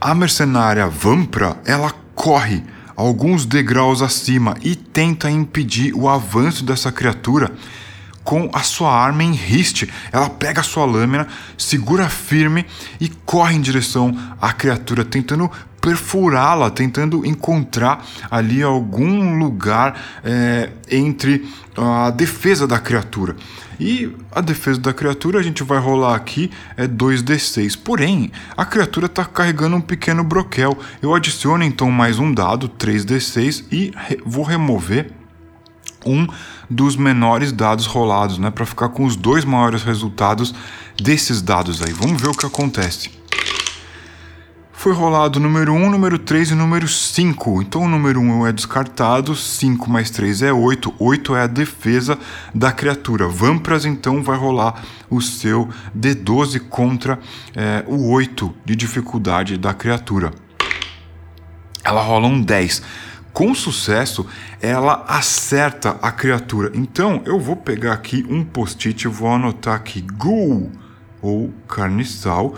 a 0.00 0.14
mercenária 0.14 0.86
Vampra 0.88 1.56
ela 1.64 1.92
corre 2.14 2.62
alguns 2.96 3.44
degraus 3.44 4.02
acima 4.02 4.56
e 4.62 4.76
tenta 4.76 5.30
impedir 5.30 5.94
o 5.94 6.08
avanço 6.08 6.64
dessa 6.64 6.92
criatura 6.92 7.50
com 8.24 8.50
a 8.52 8.62
sua 8.62 8.92
arma 8.92 9.22
em 9.22 9.32
riste. 9.32 9.88
Ela 10.10 10.28
pega 10.30 10.60
a 10.60 10.64
sua 10.64 10.84
lâmina, 10.84 11.28
segura 11.56 12.08
firme 12.08 12.66
e 12.98 13.08
corre 13.08 13.54
em 13.54 13.60
direção 13.60 14.16
à 14.40 14.52
criatura, 14.52 15.04
tentando 15.04 15.50
perfurá-la, 15.80 16.70
tentando 16.70 17.26
encontrar 17.26 18.02
ali 18.30 18.62
algum 18.62 19.38
lugar 19.38 20.00
é, 20.24 20.70
entre 20.90 21.46
a 21.76 22.10
defesa 22.10 22.66
da 22.66 22.78
criatura. 22.78 23.36
E 23.78 24.10
a 24.32 24.40
defesa 24.40 24.80
da 24.80 24.94
criatura 24.94 25.38
a 25.38 25.42
gente 25.42 25.62
vai 25.62 25.78
rolar 25.78 26.14
aqui 26.14 26.50
é 26.76 26.86
2d6. 26.86 27.78
Porém, 27.84 28.32
a 28.56 28.64
criatura 28.64 29.06
está 29.06 29.26
carregando 29.26 29.76
um 29.76 29.80
pequeno 29.80 30.24
broquel. 30.24 30.78
Eu 31.02 31.14
adiciono 31.14 31.62
então 31.62 31.90
mais 31.90 32.18
um 32.18 32.32
dado, 32.32 32.66
3d6, 32.66 33.64
e 33.70 33.92
re 33.94 34.18
vou 34.24 34.44
remover 34.44 35.10
um 36.06 36.26
dos 36.68 36.96
menores 36.96 37.52
dados 37.52 37.86
rolados, 37.86 38.38
né, 38.38 38.50
para 38.50 38.66
ficar 38.66 38.88
com 38.88 39.04
os 39.04 39.16
dois 39.16 39.44
maiores 39.44 39.82
resultados 39.82 40.54
desses 40.96 41.42
dados 41.42 41.82
aí. 41.82 41.92
Vamos 41.92 42.20
ver 42.20 42.28
o 42.28 42.34
que 42.34 42.46
acontece. 42.46 43.24
Foi 44.84 44.92
rolado 44.92 45.40
número 45.40 45.72
1, 45.72 45.88
número 45.88 46.18
3 46.18 46.50
e 46.50 46.54
número 46.54 46.86
5. 46.86 47.62
Então 47.62 47.84
o 47.84 47.88
número 47.88 48.20
1 48.20 48.48
é 48.48 48.52
descartado, 48.52 49.34
5 49.34 49.88
mais 49.88 50.10
3 50.10 50.42
é 50.42 50.52
8. 50.52 50.92
8 50.98 51.36
é 51.36 51.40
a 51.40 51.46
defesa 51.46 52.18
da 52.54 52.70
criatura. 52.70 53.26
Vampras 53.26 53.86
então 53.86 54.22
vai 54.22 54.36
rolar 54.36 54.84
o 55.08 55.22
seu 55.22 55.70
D12 55.98 56.60
contra 56.68 57.18
é, 57.56 57.82
o 57.86 58.10
8 58.10 58.54
de 58.62 58.76
dificuldade 58.76 59.56
da 59.56 59.72
criatura. 59.72 60.32
ela 61.82 62.02
rola 62.02 62.26
um 62.26 62.42
10. 62.42 62.82
Com 63.34 63.52
sucesso, 63.52 64.24
ela 64.62 65.04
acerta 65.08 65.98
a 66.00 66.12
criatura. 66.12 66.70
Então, 66.72 67.20
eu 67.26 67.40
vou 67.40 67.56
pegar 67.56 67.92
aqui 67.92 68.24
um 68.30 68.44
post-it 68.44 69.08
vou 69.08 69.28
anotar 69.28 69.74
aqui 69.74 70.00
Ghoul 70.00 70.70
ou 71.20 71.52
Carniçal. 71.66 72.54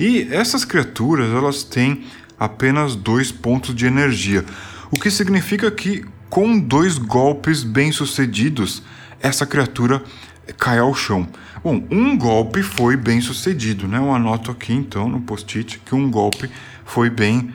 E 0.00 0.26
essas 0.32 0.64
criaturas, 0.64 1.32
elas 1.32 1.62
têm 1.62 2.04
apenas 2.36 2.96
dois 2.96 3.30
pontos 3.30 3.72
de 3.72 3.86
energia, 3.86 4.44
o 4.90 4.98
que 4.98 5.12
significa 5.12 5.70
que 5.70 6.04
com 6.28 6.58
dois 6.58 6.98
golpes 6.98 7.62
bem-sucedidos, 7.62 8.82
essa 9.20 9.46
criatura 9.46 10.02
cai 10.58 10.80
ao 10.80 10.92
chão. 10.92 11.28
Bom, 11.62 11.86
um 11.88 12.18
golpe 12.18 12.64
foi 12.64 12.96
bem 12.96 13.20
sucedido, 13.20 13.86
né? 13.86 13.98
Eu 13.98 14.12
anoto 14.12 14.50
aqui 14.50 14.72
então 14.72 15.08
no 15.08 15.20
post-it 15.20 15.80
que 15.84 15.94
um 15.94 16.10
golpe 16.10 16.50
foi 16.84 17.08
bem 17.10 17.52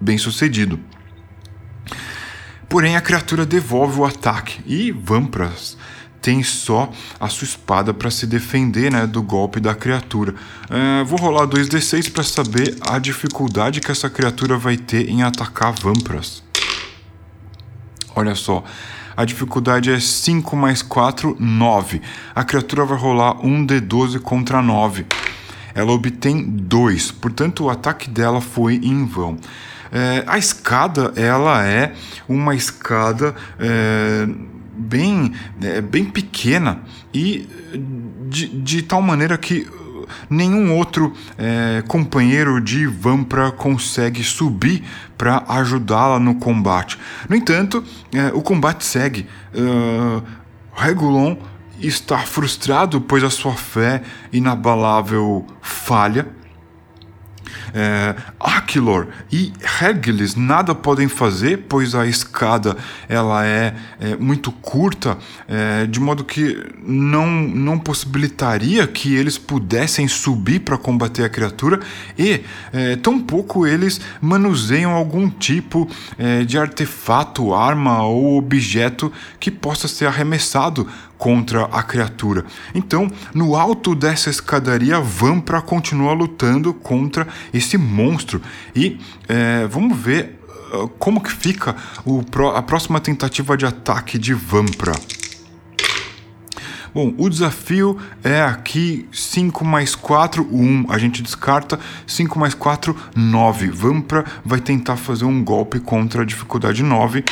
bem 0.00 0.16
sucedido. 0.18 0.80
Porém, 2.68 2.96
a 2.96 3.00
criatura 3.00 3.44
devolve 3.44 4.00
o 4.00 4.04
ataque 4.04 4.60
e 4.64 4.92
Vampras 4.92 5.76
tem 6.20 6.42
só 6.42 6.90
a 7.18 7.28
sua 7.28 7.46
espada 7.46 7.94
para 7.94 8.10
se 8.10 8.26
defender 8.26 8.92
né, 8.92 9.06
do 9.06 9.22
golpe 9.22 9.58
da 9.58 9.74
criatura. 9.74 10.34
É, 10.68 11.02
vou 11.04 11.18
rolar 11.18 11.46
2d6 11.46 12.12
para 12.12 12.22
saber 12.22 12.76
a 12.82 12.98
dificuldade 12.98 13.80
que 13.80 13.90
essa 13.90 14.10
criatura 14.10 14.56
vai 14.56 14.76
ter 14.76 15.08
em 15.08 15.22
atacar 15.22 15.72
Vampras. 15.72 16.42
Olha 18.14 18.34
só, 18.34 18.62
a 19.16 19.24
dificuldade 19.24 19.90
é 19.90 19.98
5 19.98 20.54
mais 20.56 20.82
4, 20.82 21.36
9. 21.38 22.02
A 22.34 22.44
criatura 22.44 22.84
vai 22.84 22.98
rolar 22.98 23.36
1d12 23.36 24.20
contra 24.20 24.60
9. 24.60 25.06
Ela 25.74 25.92
obtém 25.92 26.44
2, 26.44 27.12
portanto 27.12 27.64
o 27.64 27.70
ataque 27.70 28.10
dela 28.10 28.40
foi 28.40 28.74
em 28.76 29.06
vão. 29.06 29.38
É, 29.92 30.24
a 30.26 30.38
escada, 30.38 31.12
ela 31.16 31.66
é 31.66 31.94
uma 32.28 32.54
escada 32.54 33.34
é, 33.58 34.26
bem, 34.76 35.32
é, 35.60 35.80
bem 35.80 36.04
pequena 36.04 36.80
e 37.12 37.48
de, 38.28 38.46
de 38.46 38.82
tal 38.82 39.02
maneira 39.02 39.36
que 39.36 39.66
nenhum 40.28 40.76
outro 40.76 41.12
é, 41.36 41.82
companheiro 41.86 42.60
de 42.60 42.86
Vampra 42.86 43.50
consegue 43.50 44.22
subir 44.22 44.82
para 45.16 45.44
ajudá-la 45.48 46.18
no 46.18 46.36
combate. 46.36 46.98
No 47.28 47.36
entanto, 47.36 47.84
é, 48.12 48.28
o 48.34 48.40
combate 48.40 48.84
segue. 48.84 49.26
Uh, 49.54 50.22
Regulon 50.74 51.36
está 51.80 52.18
frustrado, 52.18 53.00
pois 53.00 53.24
a 53.24 53.30
sua 53.30 53.54
fé 53.54 54.02
inabalável 54.32 55.46
falha 55.60 56.26
é, 57.74 58.14
Aquilor 58.38 59.08
e 59.30 59.52
Hercules 59.80 60.34
nada 60.34 60.74
podem 60.74 61.08
fazer, 61.08 61.64
pois 61.68 61.94
a 61.94 62.06
escada 62.06 62.76
ela 63.08 63.46
é, 63.46 63.74
é 64.00 64.16
muito 64.16 64.52
curta, 64.52 65.18
é, 65.48 65.86
de 65.86 66.00
modo 66.00 66.24
que 66.24 66.56
não, 66.82 67.30
não 67.30 67.78
possibilitaria 67.78 68.86
que 68.86 69.14
eles 69.14 69.38
pudessem 69.38 70.08
subir 70.08 70.60
para 70.60 70.76
combater 70.76 71.24
a 71.24 71.28
criatura 71.28 71.80
e 72.18 72.40
é, 72.72 72.96
tampouco 72.96 73.66
eles 73.66 74.00
manuseiam 74.20 74.92
algum 74.92 75.28
tipo 75.28 75.88
é, 76.18 76.44
de 76.44 76.58
artefato, 76.58 77.54
arma 77.54 78.02
ou 78.02 78.36
objeto 78.36 79.12
que 79.38 79.50
possa 79.50 79.88
ser 79.88 80.06
arremessado 80.06 80.86
contra 81.20 81.66
a 81.66 81.82
criatura. 81.82 82.46
Então, 82.74 83.06
no 83.34 83.54
alto 83.54 83.94
dessa 83.94 84.30
escadaria, 84.30 84.98
Vampra 84.98 85.60
continua 85.60 86.14
lutando 86.14 86.72
contra 86.72 87.28
esse 87.52 87.76
monstro. 87.76 88.40
E 88.74 88.98
é, 89.28 89.66
vamos 89.66 89.98
ver 89.98 90.40
uh, 90.72 90.88
como 90.98 91.20
que 91.20 91.30
fica 91.30 91.76
o, 92.06 92.24
a 92.56 92.62
próxima 92.62 92.98
tentativa 93.00 93.54
de 93.54 93.66
ataque 93.66 94.18
de 94.18 94.32
Vampra. 94.32 94.92
Bom, 96.94 97.12
o 97.18 97.28
desafio 97.28 97.98
é 98.24 98.40
aqui 98.40 99.06
5 99.12 99.62
mais 99.62 99.94
4, 99.94 100.48
1. 100.50 100.86
A 100.88 100.96
gente 100.96 101.22
descarta 101.22 101.78
5 102.06 102.38
mais 102.38 102.54
4, 102.54 102.96
9. 103.14 103.68
Vampra 103.68 104.24
vai 104.42 104.58
tentar 104.58 104.96
fazer 104.96 105.26
um 105.26 105.44
golpe 105.44 105.80
contra 105.80 106.22
a 106.22 106.24
dificuldade 106.24 106.82
9 106.82 107.22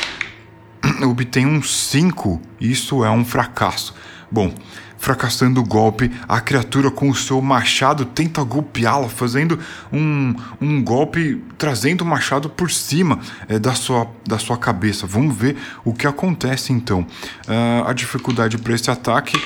obtém 1.03 1.47
um 1.47 1.63
5, 1.63 2.41
isso 2.61 3.05
é 3.05 3.11
um 3.11 3.25
fracasso. 3.25 3.95
Bom, 4.31 4.53
fracassando 4.99 5.61
o 5.61 5.65
golpe, 5.65 6.11
a 6.29 6.41
criatura 6.41 6.91
com 6.91 7.09
o 7.09 7.15
seu 7.15 7.41
machado 7.41 8.05
tenta 8.05 8.43
golpeá-la, 8.43 9.09
fazendo 9.09 9.59
um, 9.93 10.35
um 10.61 10.83
golpe, 10.83 11.43
trazendo 11.57 12.03
o 12.03 12.07
machado 12.07 12.51
por 12.51 12.71
cima 12.71 13.19
é, 13.49 13.59
da, 13.59 13.75
sua, 13.75 14.09
da 14.27 14.39
sua 14.39 14.59
cabeça. 14.59 15.07
Vamos 15.07 15.37
ver 15.37 15.57
o 15.85 15.95
que 15.95 16.07
acontece 16.07 16.73
então. 16.73 17.01
Uh, 17.47 17.87
a 17.89 17.93
dificuldade 17.93 18.59
para 18.59 18.75
esse 18.75 18.91
ataque 18.91 19.41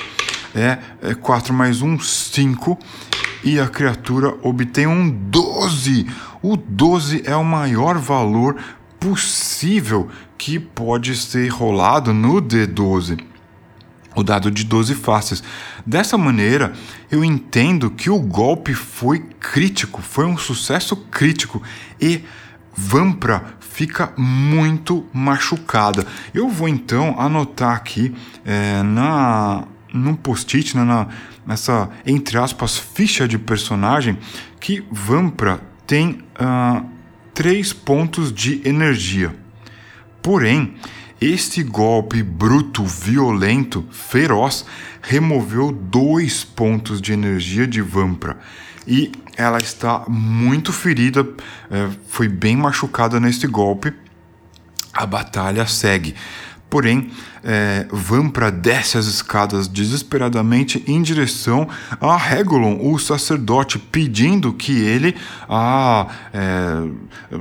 é, 0.55 0.79
é 1.01 1.13
4 1.13 1.53
mais 1.53 1.81
1, 1.81 1.99
5. 1.99 2.77
E 3.43 3.59
a 3.59 3.67
criatura 3.67 4.35
obtém 4.41 4.87
um 4.87 5.09
12. 5.09 6.07
O 6.41 6.55
12 6.55 7.23
é 7.25 7.35
o 7.35 7.43
maior 7.43 7.97
valor 7.97 8.55
possível 8.99 10.09
que 10.43 10.59
pode 10.59 11.15
ser 11.15 11.47
rolado 11.47 12.13
no 12.13 12.41
D12 12.41 13.17
o 14.13 14.21
dado 14.21 14.51
de 14.51 14.65
12 14.65 14.93
faces. 14.93 15.41
Dessa 15.85 16.17
maneira, 16.17 16.73
eu 17.09 17.23
entendo 17.23 17.89
que 17.89 18.09
o 18.09 18.19
golpe 18.19 18.73
foi 18.73 19.19
crítico, 19.39 20.01
foi 20.01 20.25
um 20.25 20.37
sucesso 20.37 20.97
crítico 20.97 21.63
e 21.99 22.25
Vampra 22.75 23.55
fica 23.61 24.11
muito 24.17 25.05
machucada. 25.13 26.05
Eu 26.33 26.49
vou 26.49 26.67
então 26.67 27.17
anotar 27.17 27.77
aqui 27.77 28.13
é, 28.43 28.83
na 28.83 29.63
no 29.93 30.17
post-it, 30.17 30.75
né, 30.75 30.83
na, 30.83 31.07
nessa 31.47 31.89
entre 32.05 32.37
aspas 32.37 32.77
ficha 32.77 33.29
de 33.29 33.37
personagem, 33.37 34.17
que 34.59 34.83
Vampra 34.91 35.61
tem 35.87 36.21
uh, 36.37 36.85
três 37.33 37.71
pontos 37.71 38.33
de 38.33 38.61
energia. 38.67 39.41
Porém, 40.23 40.73
este 41.19 41.61
golpe 41.61 42.23
bruto, 42.23 42.85
violento, 42.85 43.85
feroz 43.91 44.65
removeu 45.01 45.71
dois 45.71 46.45
pontos 46.45 47.01
de 47.01 47.11
energia 47.11 47.67
de 47.67 47.81
Vampra 47.81 48.37
e 48.87 49.11
ela 49.35 49.57
está 49.57 50.05
muito 50.07 50.71
ferida, 50.71 51.27
é, 51.69 51.89
foi 52.07 52.27
bem 52.27 52.55
machucada 52.55 53.19
neste 53.19 53.47
golpe. 53.47 53.93
A 54.93 55.05
batalha 55.05 55.65
segue. 55.65 56.15
Porém, 56.69 57.11
é, 57.43 57.85
Vampra 57.91 58.51
desce 58.51 58.97
as 58.97 59.05
escadas 59.05 59.67
desesperadamente 59.67 60.83
em 60.87 61.01
direção 61.01 61.67
a 62.01 62.17
Regulon, 62.17 62.79
o 62.81 62.97
sacerdote, 62.97 63.77
pedindo 63.77 64.53
que 64.53 64.71
ele 64.81 65.15
a 65.47 66.07
é, 66.33 67.37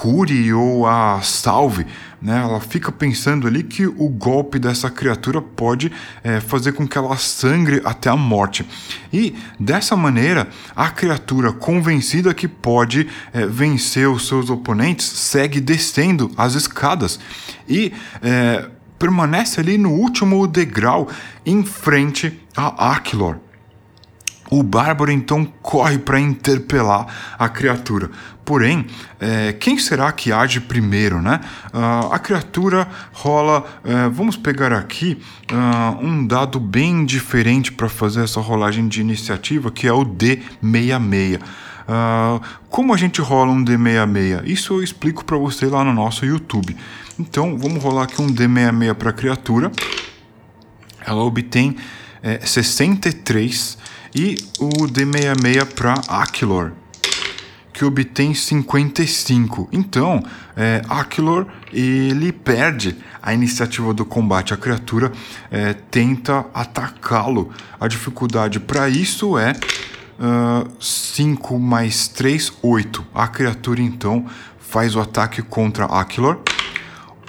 cure 0.00 0.50
ou 0.54 0.86
a 0.86 1.20
salve. 1.20 1.86
Né? 2.22 2.40
Ela 2.40 2.58
fica 2.58 2.90
pensando 2.90 3.46
ali 3.46 3.62
que 3.62 3.86
o 3.86 4.08
golpe 4.08 4.58
dessa 4.58 4.88
criatura 4.88 5.42
pode 5.42 5.92
é, 6.24 6.40
fazer 6.40 6.72
com 6.72 6.88
que 6.88 6.96
ela 6.96 7.16
sangre 7.18 7.82
até 7.84 8.08
a 8.08 8.16
morte. 8.16 8.66
E 9.12 9.34
dessa 9.58 9.94
maneira, 9.94 10.48
a 10.74 10.88
criatura 10.88 11.52
convencida 11.52 12.32
que 12.32 12.48
pode 12.48 13.06
é, 13.32 13.46
vencer 13.46 14.08
os 14.08 14.26
seus 14.26 14.48
oponentes 14.48 15.06
segue 15.06 15.60
descendo 15.60 16.30
as 16.34 16.54
escadas. 16.54 17.20
E 17.68 17.92
é, 18.22 18.70
permanece 18.98 19.60
ali 19.60 19.76
no 19.76 19.90
último 19.90 20.46
degrau 20.46 21.08
em 21.44 21.62
frente 21.62 22.40
a 22.56 22.92
Aquilor. 22.92 23.36
O 24.50 24.64
bárbaro 24.64 25.12
então 25.12 25.44
corre 25.62 25.96
para 25.96 26.18
interpelar 26.18 27.06
a 27.38 27.48
criatura. 27.48 28.10
Porém, 28.44 28.86
é, 29.20 29.52
quem 29.52 29.78
será 29.78 30.10
que 30.10 30.32
age 30.32 30.60
primeiro, 30.60 31.22
né? 31.22 31.40
Uh, 31.72 32.12
a 32.12 32.18
criatura 32.18 32.88
rola. 33.12 33.64
Uh, 33.84 34.10
vamos 34.10 34.36
pegar 34.36 34.72
aqui 34.72 35.20
uh, 35.52 36.04
um 36.04 36.26
dado 36.26 36.58
bem 36.58 37.04
diferente 37.04 37.70
para 37.70 37.88
fazer 37.88 38.24
essa 38.24 38.40
rolagem 38.40 38.88
de 38.88 39.00
iniciativa, 39.00 39.70
que 39.70 39.86
é 39.86 39.92
o 39.92 40.04
D66. 40.04 41.38
Uh, 41.40 42.40
como 42.68 42.94
a 42.94 42.96
gente 42.96 43.20
rola 43.20 43.52
um 43.52 43.64
D66? 43.64 44.46
Isso 44.46 44.74
eu 44.74 44.82
explico 44.82 45.24
para 45.24 45.36
você 45.36 45.66
lá 45.66 45.84
no 45.84 45.92
nosso 45.92 46.24
YouTube. 46.24 46.76
Então 47.18 47.58
vamos 47.58 47.82
rolar 47.82 48.04
aqui 48.04 48.20
um 48.20 48.28
D66 48.28 48.94
para 48.94 49.10
a 49.10 49.12
criatura. 49.12 49.70
Ela 51.06 51.22
obtém 51.22 51.76
é, 52.22 52.38
63 52.44 53.78
e 54.14 54.36
o 54.58 54.68
D66 54.86 55.64
para 55.74 55.94
Aquilor, 56.08 56.72
que 57.80 57.84
obtém 57.86 58.34
55. 58.34 59.70
Então, 59.72 60.22
é, 60.54 60.82
Aquilor 60.86 61.46
ele 61.72 62.30
perde 62.30 62.94
a 63.22 63.32
iniciativa 63.32 63.94
do 63.94 64.04
combate. 64.04 64.52
A 64.52 64.56
criatura 64.58 65.10
é, 65.50 65.72
tenta 65.72 66.44
atacá-lo. 66.52 67.50
A 67.80 67.88
dificuldade 67.88 68.60
para 68.60 68.86
isso 68.90 69.38
é 69.38 69.54
5 70.78 71.58
mais 71.58 72.06
3, 72.08 72.52
8. 72.60 73.06
A 73.14 73.26
criatura 73.26 73.80
então 73.80 74.26
faz 74.58 74.94
o 74.94 75.00
ataque 75.00 75.40
contra 75.40 75.86
Aquilor, 75.86 76.38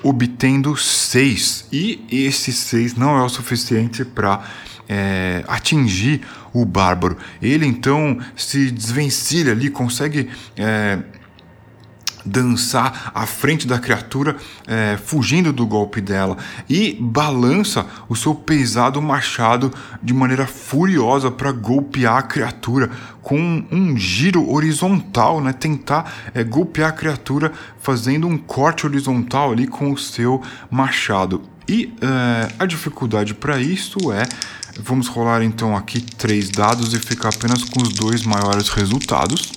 obtendo 0.03 0.75
6. 0.75 1.69
E 1.71 2.05
esse 2.11 2.51
6 2.51 2.95
não 2.95 3.17
é 3.17 3.23
o 3.23 3.29
suficiente 3.29 4.03
para 4.03 4.41
é, 4.91 5.45
atingir 5.47 6.21
o 6.51 6.65
bárbaro. 6.65 7.17
Ele 7.41 7.65
então 7.65 8.19
se 8.36 8.69
desvencilha 8.69 9.54
ali, 9.54 9.69
consegue. 9.69 10.30
É, 10.58 10.99
dançar 12.23 13.12
à 13.15 13.25
frente 13.25 13.65
da 13.65 13.80
criatura, 13.80 14.36
é, 14.67 14.95
fugindo 14.95 15.51
do 15.51 15.65
golpe 15.65 15.99
dela, 15.99 16.38
e 16.69 16.95
balança 17.01 17.84
o 18.08 18.15
seu 18.15 18.36
pesado 18.36 19.01
machado 19.01 19.73
de 20.04 20.13
maneira 20.13 20.45
furiosa 20.45 21.32
para 21.32 21.51
golpear 21.51 22.17
a 22.17 22.21
criatura 22.21 22.91
com 23.23 23.65
um 23.71 23.97
giro 23.97 24.51
horizontal, 24.51 25.41
né? 25.41 25.51
tentar 25.51 26.13
é, 26.32 26.43
golpear 26.43 26.89
a 26.89 26.93
criatura 26.93 27.51
fazendo 27.80 28.27
um 28.27 28.38
corte 28.38 28.86
horizontal 28.86 29.51
ali 29.51 29.65
com 29.65 29.91
o 29.91 29.97
seu 29.97 30.43
machado. 30.69 31.41
E 31.67 31.93
é, 32.01 32.51
a 32.60 32.65
dificuldade 32.65 33.34
para 33.34 33.60
isso 33.60 34.12
é 34.12 34.23
Vamos 34.83 35.07
rolar 35.07 35.43
então 35.43 35.77
aqui 35.77 36.01
três 36.01 36.49
dados 36.49 36.93
e 36.93 36.99
ficar 36.99 37.29
apenas 37.29 37.63
com 37.63 37.81
os 37.81 37.89
dois 37.89 38.23
maiores 38.23 38.69
resultados. 38.69 39.51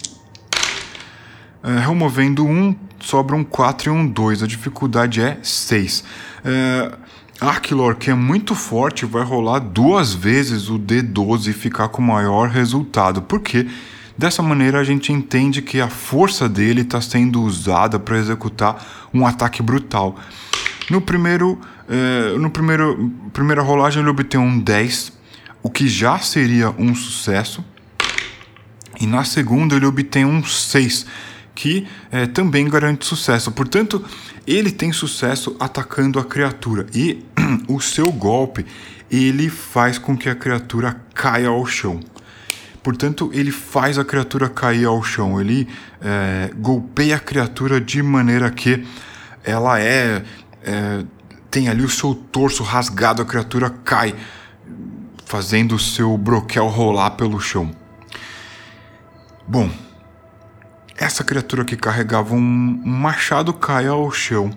É, 1.63 1.79
removendo 1.79 2.45
um, 2.45 2.77
sobra 3.01 3.35
um 3.35 3.43
4 3.43 3.89
e 3.89 3.91
um 3.91 4.07
2. 4.07 4.43
A 4.43 4.47
dificuldade 4.47 5.23
é 5.23 5.39
6. 5.43 6.05
É, 6.45 6.93
Arquilor, 7.41 7.97
que 7.97 8.11
é 8.11 8.15
muito 8.15 8.55
forte, 8.55 9.07
vai 9.07 9.25
rolar 9.25 9.61
duas 9.61 10.13
vezes 10.13 10.69
o 10.69 10.79
D12 10.79 11.49
e 11.49 11.53
ficar 11.55 11.89
com 11.89 12.03
o 12.03 12.05
maior 12.07 12.49
resultado. 12.49 13.23
Por 13.23 13.41
quê? 13.41 13.67
Dessa 14.17 14.43
maneira 14.43 14.79
a 14.79 14.85
gente 14.85 15.13
entende 15.13 15.63
que 15.63 15.81
a 15.81 15.89
força 15.89 16.49
dele 16.49 16.83
está 16.83 17.01
sendo 17.01 17.43
usada 17.43 17.99
para 17.99 18.19
executar 18.19 19.09
um 19.13 19.27
ataque 19.27 19.63
brutal. 19.63 20.17
No 20.91 21.01
primeiro, 21.01 21.59
é, 21.89 22.37
no 22.39 22.51
primeiro 22.51 23.11
primeira 23.33 23.63
rolagem 23.63 24.03
ele 24.03 24.11
obtém 24.11 24.41
um 24.41 24.59
10, 24.59 25.13
o 25.65 25.71
que 25.71 25.89
já 25.89 26.19
seria 26.19 26.71
um 26.79 26.95
sucesso. 26.95 27.65
E 29.01 29.07
na 29.07 29.25
segunda 29.25 29.75
ele 29.75 29.87
obtém 29.87 30.27
um 30.27 30.45
6, 30.45 31.07
que 31.55 31.89
é, 32.13 32.27
também 32.27 32.69
garante 32.69 33.07
sucesso. 33.07 33.51
Portanto, 33.51 34.05
ele 34.47 34.71
tem 34.71 34.93
sucesso 34.93 35.57
atacando 35.59 36.21
a 36.21 36.25
criatura 36.25 36.87
e 36.95 37.25
o 37.67 37.81
seu 37.81 38.13
golpe 38.13 38.67
ele 39.11 39.49
faz 39.49 39.97
com 39.97 40.17
que 40.17 40.29
a 40.29 40.35
criatura 40.35 41.01
caia 41.15 41.49
ao 41.49 41.65
chão. 41.65 41.99
Portanto, 42.83 43.31
ele 43.33 43.51
faz 43.51 43.99
a 43.99 44.05
criatura 44.05 44.51
cair 44.51 44.85
ao 44.85 45.03
chão. 45.03 45.41
Ele 45.41 45.67
é, 46.03 46.51
golpeia 46.55 47.17
a 47.17 47.19
criatura 47.19 47.81
de 47.81 48.03
maneira 48.03 48.51
que 48.51 48.85
ela 49.43 49.81
é, 49.81 50.23
é 50.63 51.05
tem 51.51 51.69
ali 51.69 51.83
o 51.83 51.89
seu 51.89 52.15
torso 52.15 52.63
rasgado, 52.65 53.23
a 53.23 53.25
criatura 53.25 53.71
cai, 53.71 54.15
fazendo 55.35 55.75
o 55.75 55.81
seu 55.81 56.17
broquel 56.17 56.69
rolar 56.69 57.11
pelo 57.11 57.41
chão. 57.41 57.73
Bom, 59.49 59.69
essa 60.97 61.25
criatura 61.25 61.65
que 61.65 61.77
carregava 61.77 62.37
um, 62.37 62.81
machado 62.85 63.53
cai 63.53 63.89
ao 63.89 64.09
chão. 64.13 64.53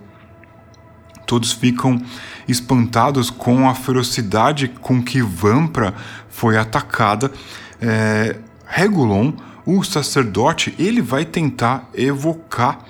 Todos 1.26 1.52
ficam 1.52 2.00
espantados 2.48 3.32
com 3.32 3.68
a 3.68 3.74
ferocidade 3.74 4.68
com 4.68 5.02
que 5.02 5.20
Vampra 5.20 5.96
foi 6.30 6.60
atacada. 6.60 7.32
É, 7.82 8.36
Regulon, 8.68 9.34
o 9.66 9.84
sacerdote, 9.84 10.76
ele 10.78 11.02
vai 11.02 11.26
tentar 11.26 11.90
evocar 11.92 12.86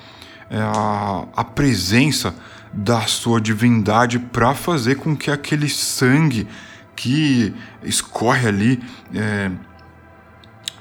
é, 0.50 0.58
a, 0.60 1.24
a 1.38 1.44
presença 1.46 2.36
da 2.74 3.04
sua 3.04 3.40
divindade 3.40 4.20
para 4.20 4.54
fazer 4.54 4.96
com 4.96 5.16
que 5.16 5.32
aquele 5.32 5.70
sangue 5.70 6.50
que 6.98 7.54
escorre 7.84 8.48
ali 8.48 8.84
é, 9.14 9.50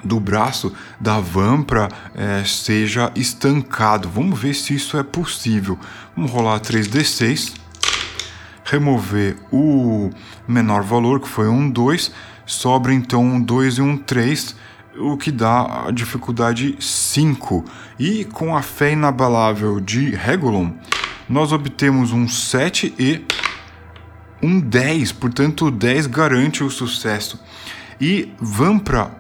do 0.03 0.19
braço 0.19 0.73
da 0.99 1.21
Vampra 1.21 1.89
é, 2.15 2.43
seja 2.45 3.13
estancado. 3.15 4.09
Vamos 4.09 4.41
ver 4.41 4.55
se 4.55 4.75
isso 4.75 4.97
é 4.97 5.03
possível. 5.03 5.79
Vamos 6.17 6.33
rolar 6.33 6.59
3d6, 6.61 7.55
remover 8.65 9.37
o 9.53 10.11
menor 10.49 10.83
valor, 10.83 11.21
que 11.21 11.29
foi 11.29 11.49
um 11.49 11.71
2, 11.71 12.11
sobra 12.47 12.95
então 12.95 13.23
um 13.23 13.41
2 13.41 13.79
e 13.79 13.83
um 13.83 13.97
3, 13.97 14.57
o 14.99 15.17
que 15.17 15.31
dá 15.31 15.87
a 15.87 15.91
dificuldade 15.91 16.77
5. 16.81 17.65
E 17.99 18.25
com 18.25 18.57
a 18.57 18.63
fé 18.63 18.93
inabalável 18.93 19.79
de 19.81 20.11
Regulon, 20.11 20.71
nós 21.29 21.53
obtemos 21.53 22.13
um 22.13 22.27
7 22.27 22.95
e 22.99 23.23
um 24.43 24.61
10, 24.61 25.13
portanto 25.13 25.67
o 25.67 25.71
10 25.71 26.07
garante 26.07 26.63
o 26.63 26.71
sucesso. 26.71 27.41
E 28.01 28.33
Vampra 28.39 29.11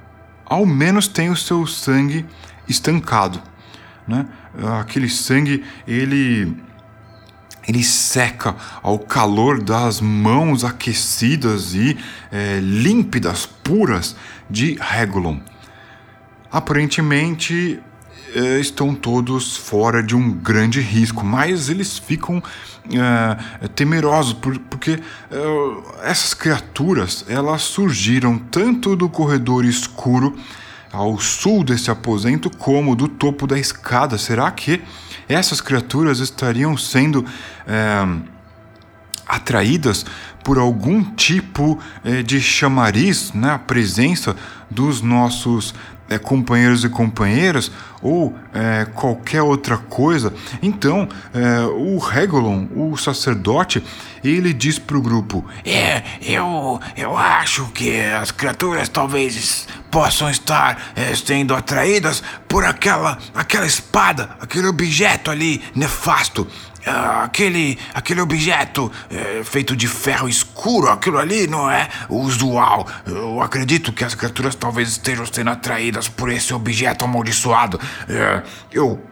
ao 0.44 0.64
menos 0.64 1.08
tem 1.08 1.28
o 1.28 1.36
seu 1.36 1.66
sangue 1.66 2.24
estancado, 2.68 3.42
né? 4.06 4.26
Aquele 4.80 5.08
sangue 5.08 5.64
ele 5.86 6.56
ele 7.68 7.82
seca 7.82 8.54
ao 8.80 8.96
calor 8.96 9.60
das 9.60 10.00
mãos 10.00 10.62
aquecidas 10.62 11.74
e 11.74 11.98
é, 12.30 12.60
límpidas, 12.60 13.44
puras 13.44 14.14
de 14.48 14.78
Regulon. 14.80 15.40
Aparentemente 16.50 17.80
é, 18.36 18.60
estão 18.60 18.94
todos 18.94 19.56
fora 19.56 20.02
de 20.02 20.14
um 20.14 20.30
grande 20.30 20.78
risco, 20.78 21.24
mas 21.24 21.70
eles 21.70 21.96
ficam 21.96 22.42
é, 22.92 23.68
temerosos 23.68 24.34
por, 24.34 24.58
porque 24.58 25.00
é, 25.30 26.08
essas 26.10 26.34
criaturas 26.34 27.24
elas 27.28 27.62
surgiram 27.62 28.36
tanto 28.36 28.94
do 28.94 29.08
corredor 29.08 29.64
escuro 29.64 30.36
ao 30.92 31.18
sul 31.18 31.64
desse 31.64 31.90
aposento 31.90 32.50
como 32.50 32.94
do 32.94 33.08
topo 33.08 33.46
da 33.46 33.58
escada. 33.58 34.18
Será 34.18 34.50
que 34.50 34.82
essas 35.26 35.62
criaturas 35.62 36.20
estariam 36.20 36.76
sendo 36.76 37.24
atraídas 39.26 40.06
por 40.44 40.56
algum 40.56 41.02
tipo 41.02 41.78
de 42.24 42.40
chamariz, 42.40 43.32
né? 43.32 43.50
a 43.50 43.58
presença 43.58 44.36
dos 44.70 45.02
nossos 45.02 45.74
companheiros 46.22 46.84
e 46.84 46.88
companheiras 46.88 47.70
ou 48.06 48.32
é, 48.54 48.84
qualquer 48.94 49.42
outra 49.42 49.76
coisa, 49.76 50.32
então 50.62 51.08
é, 51.34 51.64
o 51.66 51.98
Regulon, 51.98 52.68
o 52.76 52.96
sacerdote, 52.96 53.82
ele 54.22 54.52
diz 54.52 54.78
para 54.78 54.96
o 54.96 55.02
grupo: 55.02 55.44
É, 55.64 56.04
eu, 56.22 56.80
eu 56.96 57.16
acho 57.16 57.66
que 57.74 58.00
as 58.00 58.30
criaturas 58.30 58.88
talvez 58.88 59.66
possam 59.90 60.30
estar 60.30 60.92
é, 60.94 61.14
sendo 61.16 61.52
atraídas 61.52 62.22
por 62.46 62.64
aquela, 62.64 63.18
aquela 63.34 63.66
espada, 63.66 64.36
aquele 64.40 64.68
objeto 64.68 65.28
ali 65.28 65.60
nefasto 65.74 66.46
ah, 66.86 67.24
aquele, 67.24 67.76
aquele 67.92 68.20
objeto 68.20 68.92
é, 69.10 69.42
feito 69.42 69.74
de 69.74 69.88
ferro 69.88 70.28
escuro, 70.28 70.88
aquilo 70.88 71.18
ali 71.18 71.48
não 71.48 71.68
é 71.68 71.88
usual. 72.08 72.86
Eu 73.04 73.42
acredito 73.42 73.92
que 73.92 74.04
as 74.04 74.14
criaturas 74.14 74.54
talvez 74.54 74.90
estejam 74.90 75.26
sendo 75.26 75.50
atraídas 75.50 76.08
por 76.08 76.30
esse 76.30 76.54
objeto 76.54 77.04
amaldiçoado. 77.04 77.80
É, 78.08 78.42
eu 78.72 79.02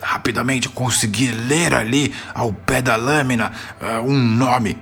rapidamente 0.00 0.68
consegui 0.68 1.30
ler 1.30 1.74
ali 1.74 2.14
ao 2.34 2.52
pé 2.52 2.82
da 2.82 2.96
lâmina 2.96 3.52
é, 3.80 3.98
um 4.00 4.18
nome. 4.18 4.78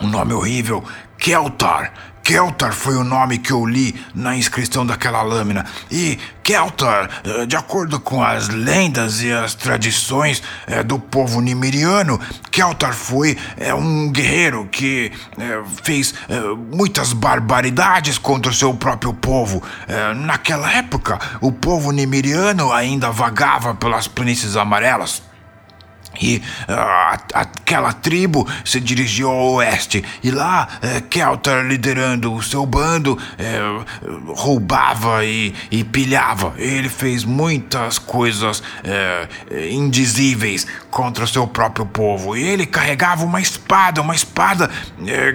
Um 0.00 0.08
nome 0.08 0.32
horrível: 0.32 0.84
Keltar. 1.18 1.92
Keltar 2.26 2.72
foi 2.72 2.96
o 2.96 3.04
nome 3.04 3.38
que 3.38 3.52
eu 3.52 3.64
li 3.64 3.94
na 4.12 4.36
inscrição 4.36 4.84
daquela 4.84 5.22
lâmina. 5.22 5.64
E 5.88 6.18
Keltar, 6.42 7.08
eh, 7.22 7.46
de 7.46 7.54
acordo 7.54 8.00
com 8.00 8.20
as 8.20 8.48
lendas 8.48 9.22
e 9.22 9.30
as 9.30 9.54
tradições 9.54 10.42
é, 10.66 10.82
do 10.82 10.98
povo 10.98 11.40
nimiriano, 11.40 12.18
Keltar 12.50 12.94
foi 12.94 13.38
é, 13.56 13.72
um 13.72 14.10
guerreiro 14.10 14.66
que 14.72 15.12
fez 15.84 16.14
muitas 16.72 17.12
barbaridades 17.12 18.18
contra 18.18 18.50
o 18.50 18.54
seu 18.54 18.74
próprio 18.74 19.14
povo. 19.14 19.62
naquela 20.16 20.72
época, 20.72 21.20
o 21.40 21.52
povo 21.52 21.92
nimiriano 21.92 22.72
ainda 22.72 23.12
vagava 23.12 23.72
pelas 23.72 24.08
planícies 24.08 24.56
amarelas. 24.56 25.22
E 26.20 26.42
uh, 26.68 27.18
aquela 27.34 27.92
tribo 27.92 28.46
se 28.64 28.80
dirigiu 28.80 29.28
ao 29.28 29.54
oeste 29.54 30.04
e 30.22 30.30
lá 30.30 30.68
é, 30.80 31.00
Keltar, 31.00 31.64
liderando 31.66 32.32
o 32.32 32.42
seu 32.42 32.64
bando, 32.64 33.18
é, 33.38 33.58
roubava 34.28 35.24
e, 35.24 35.54
e, 35.70 35.84
pilhava. 35.84 36.54
Ele 36.56 36.88
fez 36.88 37.24
muitas 37.24 37.98
coisas 37.98 38.62
é, 38.84 39.28
indizíveis 39.70 40.66
contra 40.90 41.24
o 41.24 41.28
seu 41.28 41.46
próprio 41.46 41.86
povo 41.86 42.36
e 42.36 42.42
ele 42.42 42.66
carregava 42.66 43.24
uma 43.24 43.40
espada, 43.40 44.00
uma 44.00 44.14
espada 44.14 44.70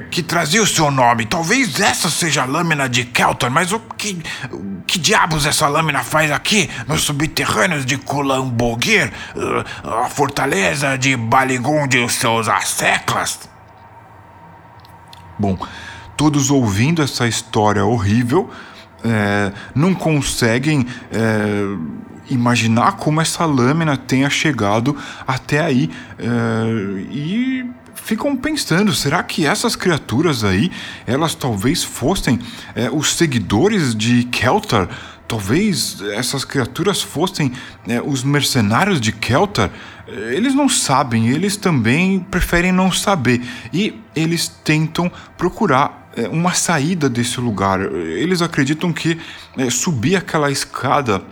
que 0.10 0.24
trazia 0.24 0.62
o 0.62 0.68
seu 0.68 0.90
nome. 0.90 1.26
Talvez 1.26 1.80
essa 1.80 2.10
seja 2.10 2.44
a 2.44 2.46
lâmina 2.46 2.90
de 2.90 3.06
Keltar, 3.06 3.52
mas 3.52 3.72
o 3.72 3.80
que, 3.80 4.22
o 4.52 4.82
que 4.88 4.98
diabos 4.98 5.46
essa 5.46 5.68
lâmina 5.68 6.04
faz 6.04 6.32
aqui 6.32 6.70
nos 6.88 7.02
subterrâneos 7.04 7.86
de 7.86 7.98
Kulambogir, 7.98 9.12
a 9.84 10.10
fortaleza 10.10 10.71
de 11.00 11.16
Baligun 11.18 11.88
e 11.94 12.10
seus 12.10 12.48
asseclas? 12.48 13.50
Bom, 15.38 15.58
todos 16.16 16.50
ouvindo 16.50 17.02
essa 17.02 17.28
história 17.28 17.84
horrível, 17.84 18.50
é, 19.04 19.52
não 19.74 19.94
conseguem 19.94 20.86
é, 21.12 21.64
imaginar 22.30 22.94
como 22.94 23.20
essa 23.20 23.46
lâmina 23.46 23.98
tenha 23.98 24.30
chegado 24.30 24.96
até 25.28 25.60
aí. 25.60 25.90
É, 26.18 27.12
e 27.12 27.66
ficam 27.96 28.36
pensando: 28.36 28.94
será 28.94 29.22
que 29.24 29.46
essas 29.46 29.76
criaturas 29.76 30.44
aí, 30.44 30.72
elas 31.06 31.36
talvez 31.36 31.84
fossem 31.84 32.40
é, 32.76 32.90
os 32.90 33.16
seguidores 33.16 33.96
de 33.96 34.24
Keltar? 34.26 34.88
Talvez 35.32 36.02
essas 36.12 36.44
criaturas 36.44 37.02
fossem 37.02 37.54
é, 37.88 38.02
os 38.02 38.22
mercenários 38.22 39.00
de 39.00 39.14
Keltar? 39.14 39.72
Eles 40.06 40.54
não 40.54 40.68
sabem, 40.68 41.30
eles 41.30 41.56
também 41.56 42.20
preferem 42.20 42.74
não 42.74 42.92
saber 42.92 43.42
e 43.72 43.98
eles 44.14 44.50
tentam 44.50 45.10
procurar 45.38 46.12
é, 46.18 46.28
uma 46.28 46.54
saída 46.54 47.10
desse 47.10 47.40
lugar. 47.40 47.80
Eles 47.80 48.42
acreditam 48.42 48.92
que 48.92 49.18
é, 49.58 49.70
subir 49.70 50.18
aquela 50.18 50.52
escada 50.52 51.24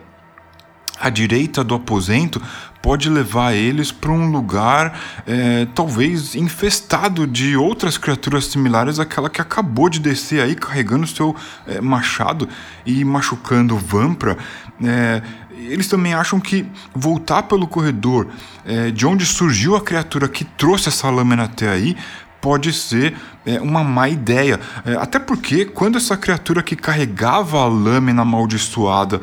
à 0.99 1.09
direita 1.09 1.63
do 1.63 1.75
aposento 1.75 2.41
pode 2.81 3.09
levar 3.09 3.53
eles 3.53 3.91
para 3.91 4.11
um 4.11 4.31
lugar 4.31 4.97
é, 5.27 5.67
talvez 5.75 6.35
infestado 6.35 7.27
de 7.27 7.55
outras 7.55 7.97
criaturas 7.97 8.45
similares 8.45 8.99
àquela 8.99 9.29
que 9.29 9.41
acabou 9.41 9.89
de 9.89 9.99
descer 9.99 10.41
aí 10.41 10.55
carregando 10.55 11.05
seu 11.05 11.35
é, 11.67 11.81
machado 11.81 12.47
e 12.85 13.03
machucando 13.03 13.77
Vampra. 13.77 14.37
É, 14.83 15.21
eles 15.57 15.87
também 15.87 16.13
acham 16.13 16.39
que 16.39 16.65
voltar 16.95 17.43
pelo 17.43 17.67
corredor 17.67 18.27
é, 18.65 18.91
de 18.91 19.05
onde 19.05 19.25
surgiu 19.25 19.75
a 19.75 19.81
criatura 19.81 20.29
que 20.29 20.45
trouxe 20.45 20.87
essa 20.87 21.09
lâmina 21.09 21.43
até 21.43 21.69
aí 21.69 21.97
pode 22.41 22.71
ser 22.71 23.15
é, 23.45 23.59
uma 23.59 23.83
má 23.83 24.07
ideia. 24.07 24.59
É, 24.85 24.93
até 24.95 25.19
porque, 25.19 25.65
quando 25.65 25.97
essa 25.97 26.15
criatura 26.15 26.63
que 26.63 26.75
carregava 26.75 27.59
a 27.59 27.65
lâmina 27.65 28.21
amaldiçoada 28.21 29.21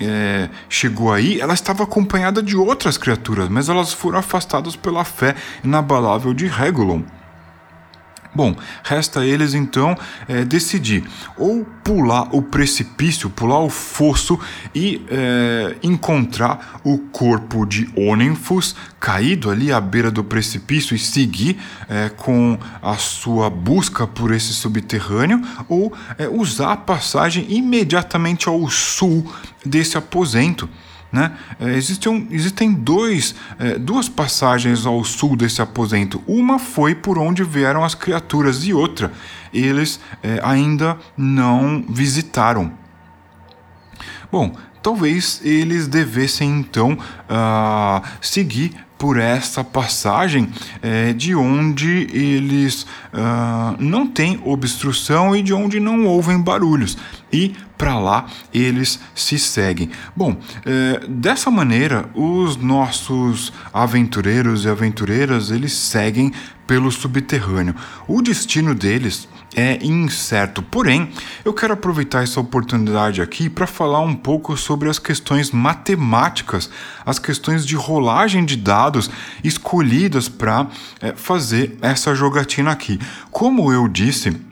é, 0.00 0.48
chegou 0.68 1.12
aí, 1.12 1.40
ela 1.40 1.54
estava 1.54 1.84
acompanhada 1.84 2.42
de 2.42 2.56
outras 2.56 2.96
criaturas, 2.96 3.48
mas 3.48 3.68
elas 3.68 3.92
foram 3.92 4.18
afastadas 4.18 4.76
pela 4.76 5.04
fé 5.04 5.34
inabalável 5.62 6.32
de 6.32 6.46
Regulon. 6.46 7.02
Bom, 8.38 8.54
resta 8.84 9.18
a 9.18 9.26
eles 9.26 9.52
então 9.52 9.98
é, 10.28 10.44
decidir 10.44 11.02
ou 11.36 11.64
pular 11.82 12.28
o 12.32 12.40
precipício, 12.40 13.28
pular 13.28 13.58
o 13.58 13.68
fosso 13.68 14.38
e 14.72 15.04
é, 15.10 15.74
encontrar 15.82 16.78
o 16.84 16.98
corpo 16.98 17.66
de 17.66 17.90
Onenfus 17.96 18.76
caído 19.00 19.50
ali 19.50 19.72
à 19.72 19.80
beira 19.80 20.08
do 20.08 20.22
precipício 20.22 20.94
e 20.94 21.00
seguir 21.00 21.58
é, 21.88 22.10
com 22.10 22.56
a 22.80 22.94
sua 22.94 23.50
busca 23.50 24.06
por 24.06 24.32
esse 24.32 24.54
subterrâneo, 24.54 25.42
ou 25.68 25.92
é, 26.16 26.28
usar 26.28 26.74
a 26.74 26.76
passagem 26.76 27.44
imediatamente 27.48 28.48
ao 28.48 28.70
sul 28.70 29.28
desse 29.66 29.98
aposento. 29.98 30.68
Né? 31.10 31.32
É, 31.58 31.74
existem, 31.74 32.72
dois, 32.72 33.34
é, 33.58 33.78
duas 33.78 34.08
passagens 34.08 34.84
ao 34.84 35.02
sul 35.04 35.36
desse 35.36 35.62
aposento. 35.62 36.22
Uma 36.26 36.58
foi 36.58 36.94
por 36.94 37.18
onde 37.18 37.42
vieram 37.42 37.82
as 37.82 37.94
criaturas, 37.94 38.64
e 38.64 38.74
outra 38.74 39.10
eles 39.52 40.00
é, 40.22 40.40
ainda 40.42 40.98
não 41.16 41.84
visitaram. 41.88 42.72
Bom, 44.30 44.54
talvez 44.82 45.40
eles 45.42 45.88
devessem 45.88 46.60
então 46.60 46.92
uh, 46.92 48.06
seguir 48.20 48.74
por 48.98 49.16
essa 49.16 49.62
passagem 49.62 50.48
é, 50.82 51.12
de 51.12 51.34
onde 51.34 52.08
eles 52.12 52.82
uh, 52.82 53.76
não 53.78 54.06
têm 54.06 54.40
obstrução 54.44 55.36
e 55.36 55.42
de 55.42 55.54
onde 55.54 55.78
não 55.78 56.04
ouvem 56.04 56.40
barulhos. 56.40 56.98
E 57.32 57.54
para 57.78 57.96
lá 57.98 58.26
eles 58.52 58.98
se 59.14 59.38
seguem. 59.38 59.90
Bom, 60.16 60.36
é, 60.66 61.06
dessa 61.08 61.50
maneira, 61.50 62.10
os 62.12 62.56
nossos 62.56 63.52
aventureiros 63.72 64.64
e 64.64 64.68
aventureiras 64.68 65.50
eles 65.50 65.72
seguem 65.72 66.32
pelo 66.66 66.90
subterrâneo. 66.90 67.74
O 68.08 68.20
destino 68.20 68.74
deles 68.74 69.28
é 69.54 69.78
incerto. 69.84 70.62
Porém, 70.62 71.10
eu 71.44 71.52
quero 71.52 71.74
aproveitar 71.74 72.22
essa 72.22 72.40
oportunidade 72.40 73.22
aqui 73.22 73.48
para 73.48 73.66
falar 73.66 74.00
um 74.00 74.14
pouco 74.14 74.56
sobre 74.56 74.88
as 74.88 74.98
questões 74.98 75.50
matemáticas, 75.50 76.70
as 77.04 77.18
questões 77.18 77.66
de 77.66 77.76
rolagem 77.76 78.44
de 78.44 78.56
dados 78.56 79.10
escolhidas 79.42 80.28
para 80.28 80.66
é, 81.00 81.12
fazer 81.14 81.76
essa 81.80 82.14
jogatina 82.14 82.70
aqui. 82.70 83.00
Como 83.30 83.72
eu 83.72 83.88
disse, 83.88 84.47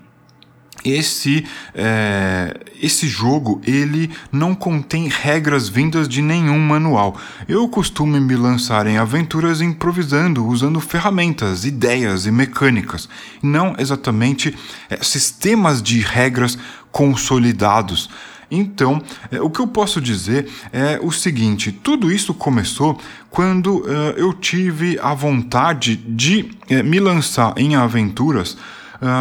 esse, 0.87 1.45
é, 1.75 2.55
esse 2.81 3.09
jogo 3.09 3.61
ele 3.67 4.11
não 4.31 4.55
contém 4.55 5.09
regras 5.09 5.69
vindas 5.69 6.09
de 6.09 6.23
nenhum 6.23 6.59
manual. 6.59 7.17
Eu 7.49 7.69
costumo 7.69 8.21
me 8.21 8.37
lançar 8.37 8.87
em 8.87 8.99
aventuras 8.99 9.61
improvisando, 9.61 10.47
usando 10.47 10.81
ferramentas, 10.81 11.65
ideias 11.65 12.27
e 12.27 12.31
mecânicas, 12.31 13.09
não 13.43 13.75
exatamente 13.79 14.57
é, 14.89 15.03
sistemas 15.03 15.83
de 15.83 16.01
regras 16.01 16.57
consolidados. 16.93 18.09
Então, 18.51 19.03
é, 19.31 19.41
o 19.41 19.51
que 19.51 19.61
eu 19.61 19.67
posso 19.67 20.01
dizer 20.01 20.49
é 20.73 21.01
o 21.03 21.11
seguinte: 21.11 21.73
tudo 21.73 22.13
isso 22.13 22.33
começou 22.33 22.99
quando 23.29 23.79
uh, 23.79 24.15
eu 24.17 24.33
tive 24.33 24.99
a 25.03 25.13
vontade 25.13 25.97
de 25.97 26.51
uh, 26.71 26.85
me 26.85 27.01
lançar 27.01 27.53
em 27.57 27.75
aventuras 27.75 28.57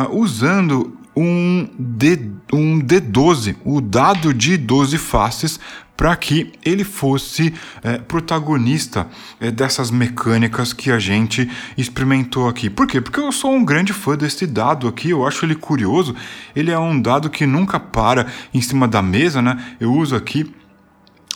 usando 0.09 0.97
um, 1.15 1.67
D, 1.77 2.19
um 2.51 2.79
D12, 2.79 3.55
o 3.63 3.79
dado 3.79 4.33
de 4.33 4.57
12 4.57 4.97
faces, 4.97 5.59
para 5.95 6.15
que 6.15 6.51
ele 6.63 6.83
fosse 6.83 7.53
é, 7.81 7.97
protagonista 7.97 9.07
é, 9.39 9.49
dessas 9.49 9.89
mecânicas 9.89 10.73
que 10.73 10.91
a 10.91 10.99
gente 10.99 11.49
experimentou 11.77 12.49
aqui. 12.49 12.69
Por 12.69 12.85
quê? 12.85 12.99
Porque 12.99 13.19
eu 13.19 13.31
sou 13.31 13.53
um 13.53 13.63
grande 13.63 13.93
fã 13.93 14.17
desse 14.17 14.45
dado 14.45 14.87
aqui, 14.87 15.11
eu 15.11 15.25
acho 15.25 15.45
ele 15.45 15.55
curioso. 15.55 16.13
Ele 16.55 16.71
é 16.71 16.77
um 16.77 16.99
dado 16.99 17.29
que 17.29 17.45
nunca 17.45 17.79
para 17.79 18.27
em 18.53 18.61
cima 18.61 18.87
da 18.87 19.01
mesa, 19.01 19.41
né? 19.41 19.57
Eu 19.79 19.93
uso 19.93 20.15
aqui 20.15 20.53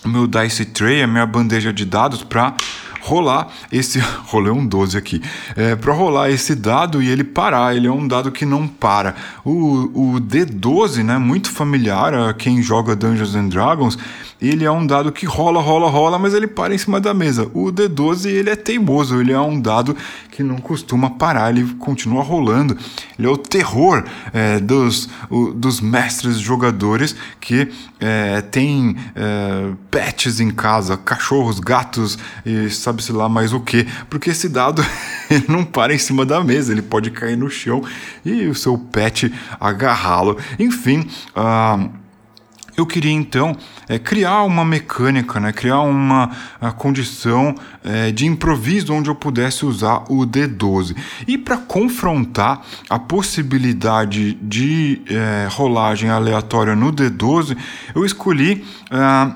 o 0.04 0.10
meu 0.10 0.28
Dice 0.28 0.66
Tray, 0.66 1.04
a 1.04 1.08
minha 1.08 1.26
bandeja 1.26 1.74
de 1.74 1.86
dados, 1.86 2.24
para 2.24 2.56
rolar 3.02 3.48
esse. 3.72 4.00
Rolei 4.28 4.52
um 4.52 4.66
12 4.66 4.98
aqui. 4.98 5.22
É, 5.56 5.76
para 5.76 5.94
rolar 5.94 6.30
esse 6.30 6.56
dado 6.56 7.02
e 7.02 7.10
ele 7.10 7.24
parar. 7.24 7.76
Ele 7.76 7.88
é 7.88 7.92
um 7.92 8.08
dado 8.08 8.32
que 8.32 8.46
não 8.46 8.68
para. 8.68 9.16
O, 9.44 10.16
o 10.16 10.22
D12, 10.22 11.04
né? 11.04 11.18
Muito 11.18 11.52
familiar 11.52 12.14
a 12.14 12.34
quem 12.34 12.62
joga 12.62 12.96
Dungeons 12.96 13.36
and 13.36 13.50
Dragons. 13.50 13.98
Ele 14.42 14.64
é 14.64 14.72
um 14.72 14.88
dado 14.88 15.12
que 15.12 15.26
rola, 15.26 15.62
rola, 15.62 15.90
rola, 15.90 16.18
mas 16.18 16.34
ele 16.34 16.48
para 16.48 16.74
em 16.74 16.78
cima 16.78 17.02
da 17.02 17.14
mesa. 17.14 17.52
O 17.54 17.72
D12 17.74 18.28
ele 18.28 18.50
é 18.50 18.56
teimoso, 18.56 19.20
ele 19.20 19.34
é 19.34 19.40
um 19.40 19.60
dado 19.60 19.96
que 20.32 20.42
não 20.42 20.58
costuma 20.58 21.10
parar, 21.10 21.50
ele 21.50 21.74
continua 21.74 22.24
rolando. 22.24 22.78
Ele 23.18 23.28
é 23.28 23.30
o 23.30 23.38
terror 23.38 24.06
é, 24.32 24.58
dos, 24.58 25.10
o, 25.30 25.48
dos 25.48 25.82
mestres 25.82 26.40
jogadores 26.40 27.14
que 27.42 27.70
é, 28.00 28.40
tem 28.40 28.96
é, 29.14 29.72
pets 29.92 30.40
em 30.40 30.52
casa, 30.52 30.96
cachorros, 30.96 31.60
gatos 31.60 32.18
e 32.46 32.70
sabe-se 32.90 33.12
lá 33.12 33.30
mais 33.30 33.54
o 33.54 33.60
que, 33.60 33.86
porque 34.10 34.32
esse 34.32 34.50
dado 34.50 34.84
não 35.48 35.64
para 35.64 35.94
em 35.94 35.98
cima 36.00 36.26
da 36.26 36.44
mesa, 36.44 36.72
ele 36.72 36.82
pode 36.82 37.12
cair 37.12 37.38
no 37.38 37.50
chão 37.50 37.84
e 38.26 38.48
o 38.48 38.56
seu 38.56 38.78
pet 38.78 39.32
agarrá-lo. 39.60 40.38
Enfim, 40.58 41.08
uh, 41.36 41.90
eu 42.76 42.86
queria 42.86 43.12
então 43.12 43.56
é, 43.88 44.00
criar 44.00 44.44
uma 44.44 44.66
mecânica, 44.66 45.40
né, 45.40 45.52
criar 45.52 45.82
uma 45.82 46.32
condição 46.78 47.54
é, 47.84 48.10
de 48.12 48.26
improviso 48.26 48.94
onde 48.94 49.10
eu 49.10 49.16
pudesse 49.16 49.66
usar 49.66 50.06
o 50.10 50.26
D12. 50.26 50.96
E 51.28 51.38
para 51.38 51.58
confrontar 51.58 52.66
a 52.90 52.98
possibilidade 52.98 54.34
de 54.36 55.02
é, 55.08 55.48
rolagem 55.52 56.10
aleatória 56.10 56.76
no 56.76 56.92
D12, 56.92 57.56
eu 57.94 58.06
escolhi 58.06 58.66
ah, 58.90 59.36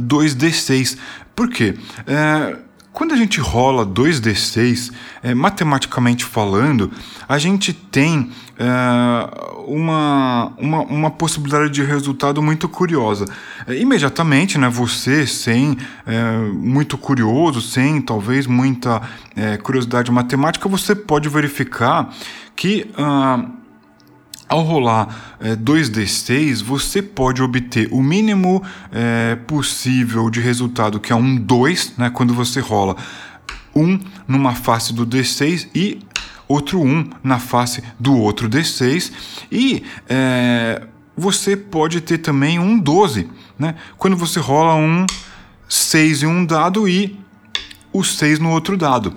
2D6. 0.00 0.98
Por 1.34 1.48
quê? 1.48 1.74
É, 2.06 2.56
Quando 2.92 3.14
a 3.14 3.16
gente 3.16 3.40
rola 3.40 3.86
2d6, 3.86 4.92
é, 5.22 5.32
matematicamente 5.32 6.24
falando, 6.24 6.90
a 7.28 7.38
gente 7.38 7.72
tem 7.72 8.30
é, 8.58 8.66
uma, 9.66 10.52
uma, 10.58 10.80
uma, 10.82 11.10
possibilidade 11.10 11.70
de 11.70 11.82
resultado 11.82 12.42
muito 12.42 12.68
curiosa. 12.68 13.24
É, 13.66 13.74
imediatamente, 13.76 14.58
né, 14.58 14.68
você, 14.68 15.26
sem 15.26 15.78
é, 16.04 16.32
muito 16.52 16.98
curioso, 16.98 17.60
sem 17.62 18.02
talvez 18.02 18.46
muita 18.46 19.00
é, 19.36 19.56
curiosidade 19.56 20.10
matemática, 20.10 20.68
você 20.68 20.94
pode 20.94 21.28
verificar 21.28 22.12
que. 22.56 22.90
Uh, 22.98 23.59
ao 24.50 24.62
rolar 24.62 25.36
é, 25.38 25.54
2d6, 25.54 26.64
você 26.64 27.00
pode 27.00 27.40
obter 27.40 27.88
o 27.92 28.02
mínimo 28.02 28.60
é, 28.90 29.36
possível 29.36 30.28
de 30.28 30.40
resultado, 30.40 30.98
que 30.98 31.12
é 31.12 31.16
um 31.16 31.36
2, 31.36 31.94
né, 31.96 32.10
quando 32.10 32.34
você 32.34 32.58
rola 32.58 32.96
um 33.74 33.96
numa 34.26 34.52
face 34.52 34.92
do 34.92 35.06
d6 35.06 35.68
e 35.72 36.00
outro 36.48 36.82
1 36.82 37.10
na 37.22 37.38
face 37.38 37.80
do 37.98 38.16
outro 38.16 38.50
d6. 38.50 39.12
E 39.52 39.84
é, 40.08 40.82
você 41.16 41.56
pode 41.56 42.00
ter 42.00 42.18
também 42.18 42.58
um 42.58 42.76
12, 42.76 43.28
né, 43.56 43.76
quando 43.96 44.16
você 44.16 44.40
rola 44.40 44.74
um 44.74 45.06
6 45.68 46.24
em 46.24 46.26
um 46.26 46.44
dado 46.44 46.88
e 46.88 47.16
o 47.92 48.02
6 48.02 48.40
no 48.40 48.50
outro 48.50 48.76
dado. 48.76 49.14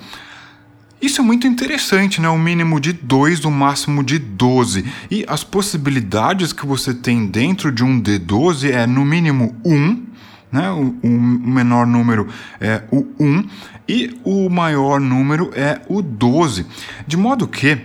Isso 1.04 1.20
é 1.20 1.24
muito 1.24 1.46
interessante, 1.46 2.22
né? 2.22 2.30
O 2.30 2.40
mínimo 2.40 2.80
de 2.80 2.94
2, 2.94 3.44
o 3.44 3.52
máximo 3.52 4.02
de 4.02 4.18
12. 4.18 4.86
E 5.12 5.26
as 5.28 5.44
possibilidades 5.44 6.54
que 6.54 6.66
você 6.66 6.94
tem 6.94 7.28
dentro 7.28 7.74
de 7.74 7.84
um 7.84 8.02
D12 8.02 8.72
é 8.72 8.88
no 8.88 9.04
mínimo 9.04 9.54
1, 9.66 10.02
né? 10.50 10.72
O, 10.72 10.96
o 11.04 11.10
menor 11.10 11.86
número 11.86 12.30
é 12.58 12.84
o 12.90 13.06
1 13.20 13.44
e 13.86 14.18
o 14.24 14.50
maior 14.50 15.02
número 15.02 15.52
é 15.54 15.82
o 15.90 16.02
12. 16.02 16.66
De 17.06 17.18
modo 17.18 17.50
que 17.50 17.78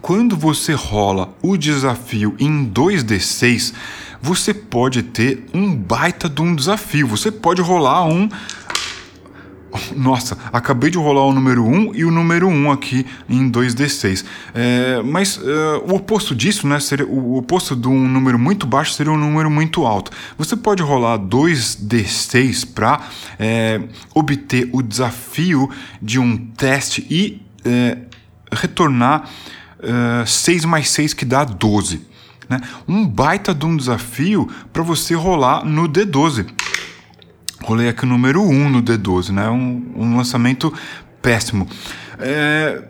quando 0.00 0.36
você 0.36 0.74
rola 0.74 1.36
o 1.42 1.56
desafio 1.56 2.36
em 2.38 2.70
2D6, 2.70 3.74
você 4.22 4.54
pode 4.54 5.02
ter 5.02 5.44
um 5.52 5.74
baita 5.74 6.28
de 6.28 6.40
um 6.40 6.54
desafio. 6.54 7.08
Você 7.08 7.32
pode 7.32 7.60
rolar 7.60 8.04
um 8.04 8.28
nossa, 9.96 10.36
acabei 10.52 10.90
de 10.90 10.98
rolar 10.98 11.24
o 11.24 11.32
número 11.32 11.64
1 11.64 11.94
e 11.94 12.04
o 12.04 12.10
número 12.10 12.48
1 12.48 12.70
aqui 12.70 13.06
em 13.28 13.50
2d6. 13.50 14.24
É, 14.54 15.02
mas 15.02 15.38
é, 15.42 15.90
o 15.90 15.94
oposto 15.94 16.34
disso, 16.34 16.66
né, 16.66 16.78
seria, 16.80 17.06
o 17.06 17.36
oposto 17.36 17.74
de 17.74 17.88
um 17.88 18.08
número 18.08 18.38
muito 18.38 18.66
baixo 18.66 18.92
seria 18.92 19.12
um 19.12 19.18
número 19.18 19.50
muito 19.50 19.86
alto. 19.86 20.10
Você 20.36 20.56
pode 20.56 20.82
rolar 20.82 21.18
2d6 21.18 22.72
para 22.74 23.00
é, 23.38 23.80
obter 24.14 24.68
o 24.72 24.82
desafio 24.82 25.70
de 26.00 26.18
um 26.18 26.36
teste 26.36 27.06
e 27.10 27.42
é, 27.64 27.98
retornar 28.50 29.28
6 30.26 30.64
é, 30.64 30.66
mais 30.66 30.90
6 30.90 31.14
que 31.14 31.24
dá 31.24 31.44
12. 31.44 32.00
Né? 32.48 32.60
Um 32.86 33.06
baita 33.06 33.54
de 33.54 33.64
um 33.64 33.76
desafio 33.76 34.48
para 34.72 34.82
você 34.82 35.14
rolar 35.14 35.64
no 35.64 35.88
D12 35.88 36.46
rolei 37.62 37.88
aqui 37.88 38.04
o 38.04 38.08
número 38.08 38.42
1 38.42 38.68
no 38.70 38.82
D12, 38.82 39.30
né? 39.30 39.48
Um, 39.48 39.92
um 39.96 40.16
lançamento 40.16 40.72
péssimo. 41.20 41.68
É, 42.18 42.82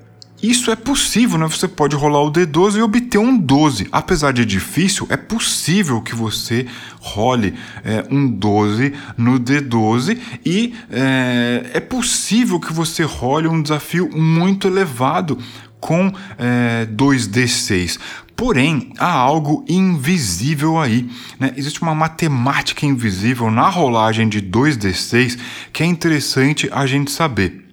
isso 0.42 0.72
é 0.72 0.76
possível, 0.76 1.38
né? 1.38 1.46
Você 1.46 1.68
pode 1.68 1.94
rolar 1.94 2.20
o 2.20 2.32
D12 2.32 2.76
e 2.76 2.82
obter 2.82 3.18
um 3.18 3.38
12. 3.38 3.86
Apesar 3.92 4.32
de 4.32 4.44
difícil, 4.44 5.06
é 5.08 5.16
possível 5.16 6.00
que 6.00 6.16
você 6.16 6.66
role 7.00 7.54
é, 7.84 8.04
um 8.10 8.28
12 8.28 8.92
no 9.16 9.38
D12 9.38 10.18
e 10.44 10.74
é, 10.90 11.70
é 11.74 11.80
possível 11.80 12.58
que 12.58 12.72
você 12.72 13.04
role 13.04 13.46
um 13.46 13.62
desafio 13.62 14.10
muito 14.16 14.66
elevado 14.66 15.38
com 15.82 16.12
é, 16.38 16.86
2D6. 16.86 17.98
Porém, 18.36 18.92
há 18.98 19.10
algo 19.10 19.64
invisível 19.68 20.78
aí. 20.78 21.10
Né? 21.38 21.52
Existe 21.56 21.82
uma 21.82 21.94
matemática 21.94 22.86
invisível 22.86 23.50
na 23.50 23.68
rolagem 23.68 24.28
de 24.28 24.40
2D6 24.40 25.38
que 25.72 25.82
é 25.82 25.86
interessante 25.86 26.70
a 26.72 26.86
gente 26.86 27.10
saber. 27.10 27.68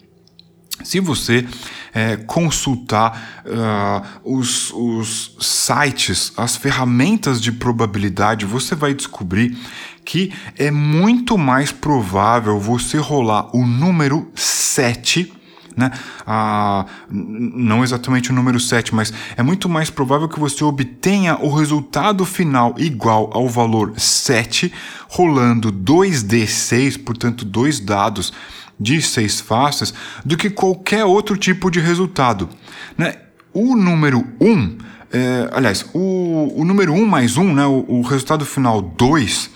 Se 0.84 1.00
você 1.00 1.46
é, 1.94 2.16
consultar 2.18 3.44
uh, 3.46 4.38
os, 4.38 4.72
os 4.72 5.36
sites, 5.40 6.32
as 6.36 6.56
ferramentas 6.56 7.42
de 7.42 7.52
probabilidade, 7.52 8.46
você 8.46 8.76
vai 8.76 8.94
descobrir 8.94 9.58
que 10.06 10.34
é 10.58 10.72
muito 10.72 11.38
mais 11.38 11.72
provável 11.72 12.60
você 12.60 12.98
rolar 12.98 13.56
o 13.56 13.66
número 13.68 14.32
7 14.34 15.39
né? 15.76 15.92
Ah, 16.26 16.86
não 17.10 17.84
exatamente 17.84 18.32
o 18.32 18.34
número 18.34 18.60
7, 18.60 18.94
mas 18.94 19.14
é 19.36 19.44
muito 19.44 19.70
mais 19.70 19.90
provável 19.90 20.28
que 20.28 20.40
você 20.40 20.64
obtenha 20.64 21.38
o 21.38 21.54
resultado 21.54 22.26
final 22.26 22.76
igual 22.78 23.30
ao 23.34 23.48
valor 23.48 23.94
7, 23.98 24.72
rolando 25.08 25.72
2d6, 25.72 27.04
portanto, 27.04 27.46
dois 27.46 27.80
dados 27.80 28.34
de 28.80 29.02
seis 29.02 29.42
faces, 29.42 29.94
do 30.24 30.38
que 30.38 30.50
qualquer 30.50 31.04
outro 31.04 31.36
tipo 31.36 31.70
de 31.70 31.80
resultado. 31.80 32.50
Né? 32.98 33.16
O 33.54 33.76
número 33.76 34.26
1, 34.40 34.78
é, 35.12 35.50
aliás, 35.52 35.86
o, 35.94 36.62
o 36.62 36.64
número 36.64 36.94
1 36.94 37.06
mais 37.06 37.36
1, 37.36 37.54
né, 37.54 37.66
o, 37.66 37.86
o 37.88 38.02
resultado 38.02 38.46
final 38.46 38.82
2, 38.82 39.50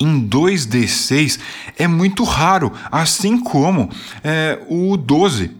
em 0.00 0.28
2D6 0.28 1.38
é 1.78 1.86
muito 1.86 2.24
raro, 2.24 2.72
assim 2.90 3.38
como 3.38 3.90
é, 4.22 4.58
o 4.68 4.96
12. 4.96 5.50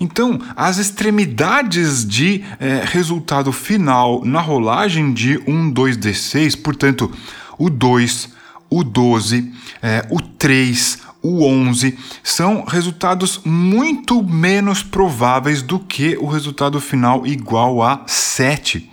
Então, 0.00 0.40
as 0.54 0.78
extremidades 0.78 2.06
de 2.06 2.44
é, 2.60 2.82
resultado 2.84 3.52
final 3.52 4.24
na 4.24 4.40
rolagem 4.40 5.12
de 5.12 5.38
um 5.46 5.72
2D6, 5.72 6.60
portanto, 6.62 7.10
o 7.58 7.68
2, 7.68 8.28
o 8.70 8.84
12, 8.84 9.52
é, 9.82 10.06
o 10.08 10.20
3, 10.20 10.98
o 11.20 11.44
11, 11.44 11.98
são 12.22 12.64
resultados 12.64 13.40
muito 13.44 14.22
menos 14.22 14.84
prováveis 14.84 15.62
do 15.62 15.80
que 15.80 16.16
o 16.16 16.26
resultado 16.26 16.80
final 16.80 17.26
igual 17.26 17.82
a 17.82 18.02
7. 18.06 18.88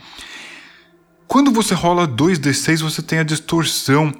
Quando 1.27 1.51
você 1.51 1.75
rola 1.75 2.07
2D6, 2.07 2.81
você 2.81 3.01
tem 3.01 3.19
a 3.19 3.23
distorção 3.23 4.11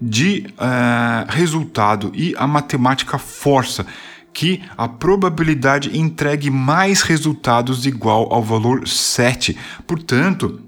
de 0.00 0.46
uh, 0.52 1.30
resultado 1.30 2.10
e 2.14 2.34
a 2.38 2.46
matemática 2.46 3.18
força 3.18 3.86
que 4.32 4.62
a 4.78 4.88
probabilidade 4.88 5.98
entregue 5.98 6.50
mais 6.50 7.02
resultados 7.02 7.84
igual 7.84 8.32
ao 8.32 8.42
valor 8.42 8.86
7. 8.86 9.56
Portanto, 9.86 10.60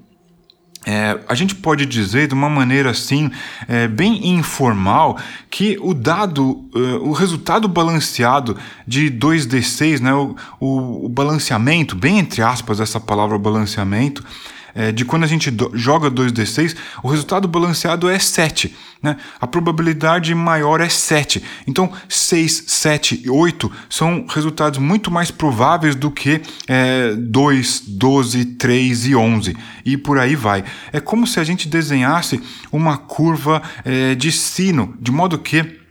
é, 0.85 1.21
a 1.29 1.35
gente 1.35 1.55
pode 1.55 1.87
dizer 1.87 2.27
de 2.27 2.35
uma 2.35 2.51
maneira 2.51 2.91
assim, 2.91 3.31
é, 3.69 3.87
bem 3.87 4.29
informal, 4.31 5.17
que 5.49 5.79
o 5.81 5.95
dado, 5.95 6.69
o 7.03 7.13
resultado 7.13 7.69
balanceado 7.69 8.57
de 8.87 9.09
2D6, 9.11 10.01
né, 10.01 10.13
o, 10.13 10.35
o, 10.59 11.07
o 11.07 11.09
balanceamento, 11.09 11.95
bem 11.95 12.19
entre 12.19 12.43
aspas 12.43 12.81
essa 12.81 12.99
palavra 12.99 13.39
balanceamento, 13.39 14.25
é, 14.75 14.93
de 14.93 15.05
quando 15.05 15.25
a 15.25 15.27
gente 15.27 15.51
do, 15.51 15.71
joga 15.75 16.11
2d6, 16.11 16.77
o 17.03 17.09
resultado 17.09 17.47
balanceado 17.49 18.09
é 18.09 18.19
7. 18.19 18.75
Né? 19.03 19.17
A 19.41 19.47
probabilidade 19.47 20.35
maior 20.35 20.81
é 20.81 20.89
7. 20.89 21.43
Então, 21.67 21.93
6, 22.09 22.65
7 22.69 23.23
e 23.25 23.31
8 23.31 23.71
são 23.91 24.25
resultados 24.29 24.79
muito 24.79 25.11
mais 25.11 25.31
prováveis 25.31 25.95
do 25.95 26.11
que 26.11 26.41
é, 26.69 27.15
2, 27.15 27.83
12, 27.89 28.45
3 28.45 29.07
e 29.07 29.17
11. 29.17 29.57
E 29.85 29.97
por 29.97 30.19
aí 30.19 30.37
vai. 30.37 30.65
É 30.93 31.01
como 31.01 31.27
se 31.27 31.41
a 31.41 31.45
gente 31.45 31.69
desenhasse 31.69 32.41
uma 32.71 32.97
curva 32.97 33.61
é, 33.85 34.15
de 34.15 34.31
sino, 34.31 34.95
de 35.01 35.11
modo 35.11 35.39
que 35.39 35.82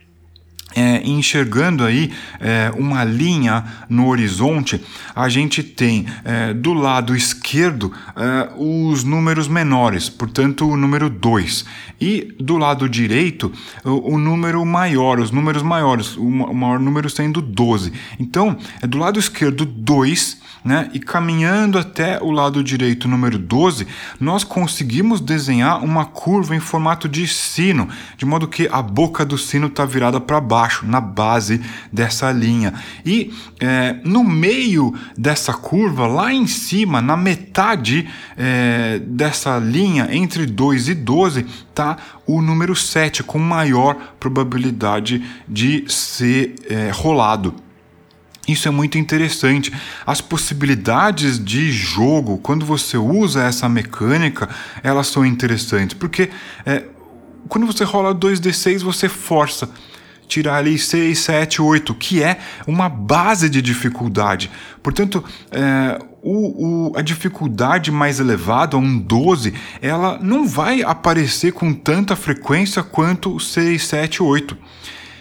é, 0.74 1.02
enxergando 1.06 1.84
aí 1.84 2.10
é, 2.40 2.72
uma 2.76 3.04
linha 3.04 3.64
no 3.88 4.08
horizonte, 4.08 4.80
a 5.14 5.28
gente 5.28 5.62
tem 5.62 6.06
é, 6.24 6.52
do 6.52 6.72
lado 6.72 7.14
esquerdo 7.14 7.92
é, 8.16 8.50
os 8.56 9.04
números 9.04 9.48
menores, 9.48 10.08
portanto 10.08 10.68
o 10.68 10.76
número 10.76 11.08
2, 11.08 11.64
e 12.00 12.34
do 12.38 12.56
lado 12.56 12.88
direito 12.88 13.52
o, 13.84 14.14
o, 14.14 14.18
número 14.18 14.64
maior, 14.64 15.20
os 15.20 15.30
números 15.30 15.62
maiores, 15.62 16.16
o 16.16 16.28
maior 16.28 16.78
número 16.78 17.08
sendo 17.08 17.40
12. 17.40 17.92
Então, 18.18 18.56
é 18.80 18.86
do 18.86 18.98
lado 18.98 19.18
esquerdo 19.18 19.64
2 19.64 20.41
né? 20.64 20.88
E 20.92 21.00
caminhando 21.00 21.78
até 21.78 22.22
o 22.22 22.30
lado 22.30 22.62
direito, 22.62 23.08
número 23.08 23.38
12, 23.38 23.86
nós 24.20 24.44
conseguimos 24.44 25.20
desenhar 25.20 25.82
uma 25.82 26.04
curva 26.04 26.54
em 26.54 26.60
formato 26.60 27.08
de 27.08 27.26
sino, 27.26 27.88
de 28.16 28.24
modo 28.24 28.46
que 28.46 28.68
a 28.70 28.80
boca 28.80 29.24
do 29.24 29.36
sino 29.36 29.66
está 29.66 29.84
virada 29.84 30.20
para 30.20 30.40
baixo, 30.40 30.86
na 30.86 31.00
base 31.00 31.60
dessa 31.92 32.30
linha. 32.30 32.74
E 33.04 33.32
é, 33.60 33.96
no 34.04 34.22
meio 34.22 34.94
dessa 35.16 35.52
curva, 35.52 36.06
lá 36.06 36.32
em 36.32 36.46
cima, 36.46 37.02
na 37.02 37.16
metade 37.16 38.08
é, 38.36 39.00
dessa 39.04 39.58
linha, 39.58 40.08
entre 40.12 40.46
2 40.46 40.88
e 40.88 40.94
12, 40.94 41.46
está 41.70 41.96
o 42.26 42.40
número 42.40 42.76
7, 42.76 43.22
com 43.22 43.38
maior 43.38 43.96
probabilidade 44.20 45.24
de 45.48 45.84
ser 45.88 46.54
é, 46.68 46.90
rolado. 46.92 47.54
Isso 48.46 48.66
é 48.66 48.70
muito 48.70 48.98
interessante. 48.98 49.72
As 50.04 50.20
possibilidades 50.20 51.42
de 51.42 51.70
jogo, 51.70 52.38
quando 52.38 52.66
você 52.66 52.96
usa 52.96 53.44
essa 53.44 53.68
mecânica, 53.68 54.48
elas 54.82 55.06
são 55.06 55.24
interessantes. 55.24 55.94
Porque 55.94 56.28
é, 56.66 56.84
quando 57.48 57.66
você 57.66 57.84
rola 57.84 58.14
2d6, 58.14 58.80
você 58.80 59.08
força 59.08 59.68
tirar 60.26 60.56
ali 60.56 60.78
6, 60.78 61.18
7, 61.18 61.60
8, 61.60 61.94
que 61.94 62.22
é 62.22 62.38
uma 62.66 62.88
base 62.88 63.50
de 63.50 63.60
dificuldade. 63.60 64.50
Portanto, 64.82 65.22
é, 65.50 65.98
o, 66.22 66.90
o, 66.90 66.96
a 66.96 67.02
dificuldade 67.02 67.90
mais 67.90 68.18
elevada, 68.18 68.76
um 68.78 68.98
12, 68.98 69.52
ela 69.82 70.18
não 70.22 70.46
vai 70.46 70.82
aparecer 70.82 71.52
com 71.52 71.74
tanta 71.74 72.16
frequência 72.16 72.82
quanto 72.82 73.38
6, 73.38 73.84
7, 73.84 74.22
8. 74.22 74.56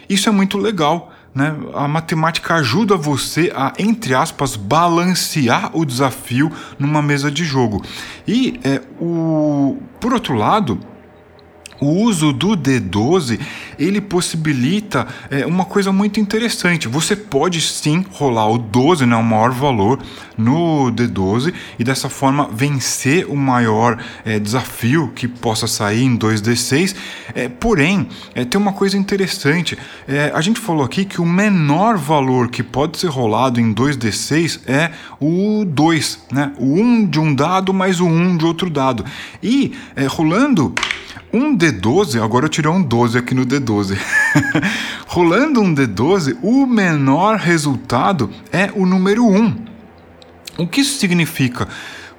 Isso 0.07 0.29
é 0.29 0.31
muito 0.31 0.57
legal. 0.57 1.10
Né? 1.33 1.55
A 1.73 1.87
matemática 1.87 2.55
ajuda 2.55 2.97
você 2.97 3.51
a, 3.55 3.73
entre 3.79 4.13
aspas, 4.13 4.55
balancear 4.55 5.71
o 5.73 5.85
desafio 5.85 6.51
numa 6.77 7.01
mesa 7.01 7.31
de 7.31 7.43
jogo. 7.43 7.83
E, 8.27 8.59
é, 8.63 8.81
o, 8.99 9.77
por 9.99 10.13
outro 10.13 10.35
lado, 10.35 10.79
o 11.81 11.87
uso 11.87 12.31
do 12.31 12.49
D12 12.49 13.39
ele 13.79 13.99
possibilita 13.99 15.07
é, 15.31 15.45
uma 15.47 15.65
coisa 15.65 15.91
muito 15.91 16.19
interessante. 16.19 16.87
Você 16.87 17.15
pode 17.15 17.59
sim 17.59 18.05
rolar 18.11 18.47
o 18.47 18.59
12, 18.59 19.07
né, 19.07 19.15
o 19.15 19.23
maior 19.23 19.51
valor 19.51 19.99
no 20.37 20.91
D12 20.91 21.53
e 21.79 21.83
dessa 21.83 22.07
forma 22.07 22.47
vencer 22.51 23.25
o 23.27 23.35
maior 23.35 23.97
é, 24.23 24.37
desafio 24.37 25.11
que 25.15 25.27
possa 25.27 25.65
sair 25.65 26.03
em 26.03 26.15
2D6. 26.15 26.95
É, 27.33 27.49
porém, 27.49 28.07
é, 28.35 28.45
tem 28.45 28.61
uma 28.61 28.73
coisa 28.73 28.95
interessante. 28.95 29.75
É, 30.07 30.31
a 30.35 30.41
gente 30.41 30.59
falou 30.59 30.85
aqui 30.85 31.03
que 31.03 31.19
o 31.19 31.25
menor 31.25 31.97
valor 31.97 32.49
que 32.49 32.61
pode 32.61 32.99
ser 32.99 33.07
rolado 33.07 33.59
em 33.59 33.73
2D6 33.73 34.61
é 34.67 34.91
o 35.19 35.65
2, 35.65 36.19
né? 36.31 36.53
o 36.59 36.79
1 36.79 37.07
de 37.07 37.19
um 37.19 37.33
dado 37.33 37.73
mais 37.73 37.99
o 37.99 38.05
1 38.05 38.37
de 38.37 38.45
outro 38.45 38.69
dado. 38.69 39.03
E 39.41 39.73
é, 39.95 40.05
rolando 40.05 40.75
um 41.33 41.55
D12, 41.55 42.21
agora 42.21 42.45
eu 42.45 42.49
tirei 42.49 42.69
um 42.69 42.81
12 42.81 43.17
aqui 43.17 43.33
no 43.33 43.45
D12. 43.45 43.97
Rolando 45.07 45.61
um 45.61 45.73
D12, 45.73 46.37
o 46.41 46.65
menor 46.65 47.37
resultado 47.37 48.29
é 48.51 48.71
o 48.75 48.85
número 48.85 49.25
1. 49.25 49.65
O 50.57 50.67
que 50.67 50.81
isso 50.81 50.99
significa? 50.99 51.67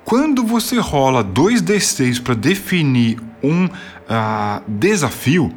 Quando 0.05 0.45
você 0.45 0.79
rola 0.79 1.23
2D6 1.23 2.23
para 2.23 2.35
definir 2.35 3.21
um 3.43 3.67
uh, 3.67 4.63
desafio, 4.67 5.55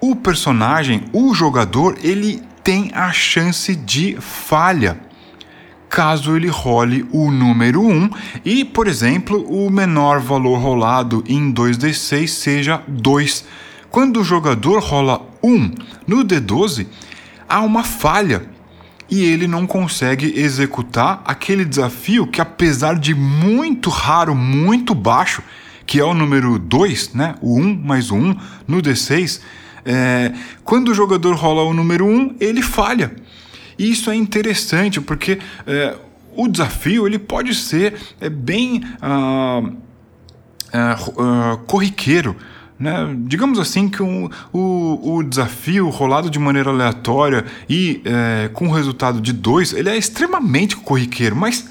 o 0.00 0.16
personagem, 0.16 1.04
o 1.12 1.32
jogador, 1.32 1.96
ele 2.02 2.42
tem 2.64 2.90
a 2.94 3.12
chance 3.12 3.74
de 3.74 4.16
falha 4.20 4.98
caso 5.92 6.34
ele 6.34 6.48
role 6.48 7.06
o 7.12 7.30
número 7.30 7.82
1 7.86 8.08
e, 8.46 8.64
por 8.64 8.88
exemplo, 8.88 9.44
o 9.46 9.68
menor 9.68 10.20
valor 10.20 10.58
rolado 10.58 11.22
em 11.28 11.52
2d6 11.52 12.28
seja 12.28 12.82
2. 12.88 13.44
Quando 13.90 14.20
o 14.20 14.24
jogador 14.24 14.82
rola 14.82 15.20
1 15.42 15.70
no 16.06 16.24
d12, 16.24 16.86
há 17.46 17.60
uma 17.60 17.84
falha 17.84 18.46
e 19.10 19.22
ele 19.22 19.46
não 19.46 19.66
consegue 19.66 20.32
executar 20.34 21.20
aquele 21.26 21.62
desafio 21.62 22.26
que, 22.26 22.40
apesar 22.40 22.98
de 22.98 23.14
muito 23.14 23.90
raro, 23.90 24.34
muito 24.34 24.94
baixo, 24.94 25.42
que 25.84 26.00
é 26.00 26.04
o 26.04 26.14
número 26.14 26.58
2, 26.58 27.12
né? 27.12 27.34
o 27.42 27.60
1 27.60 27.82
mais 27.84 28.10
o 28.10 28.14
1 28.14 28.36
no 28.66 28.80
d6, 28.80 29.42
é, 29.84 30.32
quando 30.64 30.88
o 30.88 30.94
jogador 30.94 31.34
rola 31.34 31.62
o 31.64 31.74
número 31.74 32.06
1, 32.06 32.36
ele 32.40 32.62
falha. 32.62 33.14
E 33.78 33.90
isso 33.90 34.10
é 34.10 34.14
interessante 34.14 35.00
porque 35.00 35.38
é, 35.66 35.94
o 36.36 36.48
desafio 36.48 37.06
ele 37.06 37.18
pode 37.18 37.54
ser 37.54 37.94
é, 38.20 38.28
bem 38.28 38.82
uh, 39.02 39.66
uh, 40.72 41.58
corriqueiro. 41.66 42.36
Né? 42.78 43.14
Digamos 43.26 43.58
assim 43.58 43.88
que 43.88 44.02
um, 44.02 44.28
o, 44.52 45.16
o 45.16 45.22
desafio 45.22 45.88
rolado 45.88 46.28
de 46.28 46.38
maneira 46.38 46.70
aleatória 46.70 47.44
e 47.68 48.02
é, 48.04 48.50
com 48.52 48.68
resultado 48.70 49.20
de 49.20 49.32
2, 49.32 49.74
ele 49.74 49.88
é 49.88 49.96
extremamente 49.96 50.76
corriqueiro, 50.76 51.36
mas 51.36 51.68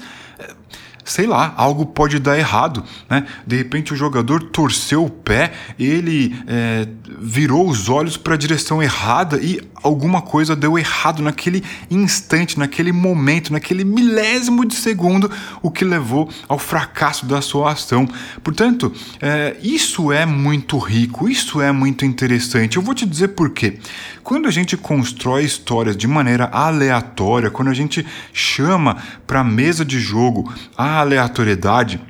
sei 1.04 1.26
lá, 1.26 1.52
algo 1.56 1.86
pode 1.86 2.18
dar 2.18 2.38
errado, 2.38 2.84
né? 3.08 3.26
De 3.46 3.56
repente 3.56 3.92
o 3.92 3.96
jogador 3.96 4.42
torceu 4.44 5.04
o 5.04 5.10
pé, 5.10 5.52
ele 5.78 6.36
é, 6.46 6.86
virou 7.18 7.68
os 7.68 7.88
olhos 7.88 8.16
para 8.16 8.34
a 8.34 8.36
direção 8.38 8.82
errada 8.82 9.38
e 9.40 9.60
alguma 9.82 10.22
coisa 10.22 10.54
deu 10.54 10.78
errado 10.78 11.22
naquele 11.22 11.62
instante, 11.90 12.58
naquele 12.58 12.92
momento, 12.92 13.52
naquele 13.52 13.84
milésimo 13.84 14.64
de 14.64 14.74
segundo, 14.74 15.30
o 15.60 15.70
que 15.70 15.84
levou 15.84 16.28
ao 16.48 16.58
fracasso 16.58 17.26
da 17.26 17.40
sua 17.40 17.72
ação. 17.72 18.08
Portanto, 18.42 18.92
é, 19.20 19.56
isso 19.62 20.12
é 20.12 20.24
muito 20.24 20.78
rico, 20.78 21.28
isso 21.28 21.60
é 21.60 21.72
muito 21.72 22.04
interessante. 22.04 22.76
Eu 22.76 22.82
vou 22.82 22.94
te 22.94 23.06
dizer 23.06 23.28
por 23.28 23.50
quê. 23.50 23.78
Quando 24.22 24.46
a 24.46 24.50
gente 24.50 24.76
constrói 24.76 25.44
histórias 25.44 25.96
de 25.96 26.06
maneira 26.06 26.48
aleatória, 26.52 27.50
quando 27.50 27.68
a 27.68 27.74
gente 27.74 28.06
chama 28.32 28.96
para 29.26 29.40
a 29.40 29.44
mesa 29.44 29.84
de 29.84 29.98
jogo 29.98 30.52
a 30.76 31.00
aleatoriedade, 31.00 32.00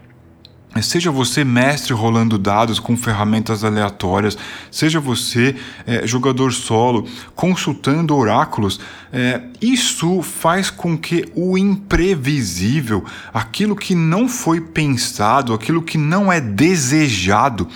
Seja 0.80 1.10
você 1.10 1.44
mestre 1.44 1.92
rolando 1.92 2.38
dados 2.38 2.80
com 2.80 2.96
ferramentas 2.96 3.62
aleatórias, 3.62 4.38
seja 4.70 4.98
você 4.98 5.54
é, 5.86 6.06
jogador 6.06 6.52
solo 6.52 7.06
consultando 7.34 8.16
oráculos, 8.16 8.80
é, 9.12 9.42
isso 9.60 10.22
faz 10.22 10.70
com 10.70 10.96
que 10.96 11.26
o 11.34 11.58
imprevisível, 11.58 13.04
aquilo 13.34 13.76
que 13.76 13.94
não 13.94 14.26
foi 14.26 14.62
pensado, 14.62 15.52
aquilo 15.52 15.82
que 15.82 15.98
não 15.98 16.32
é 16.32 16.40
desejado, 16.40 17.68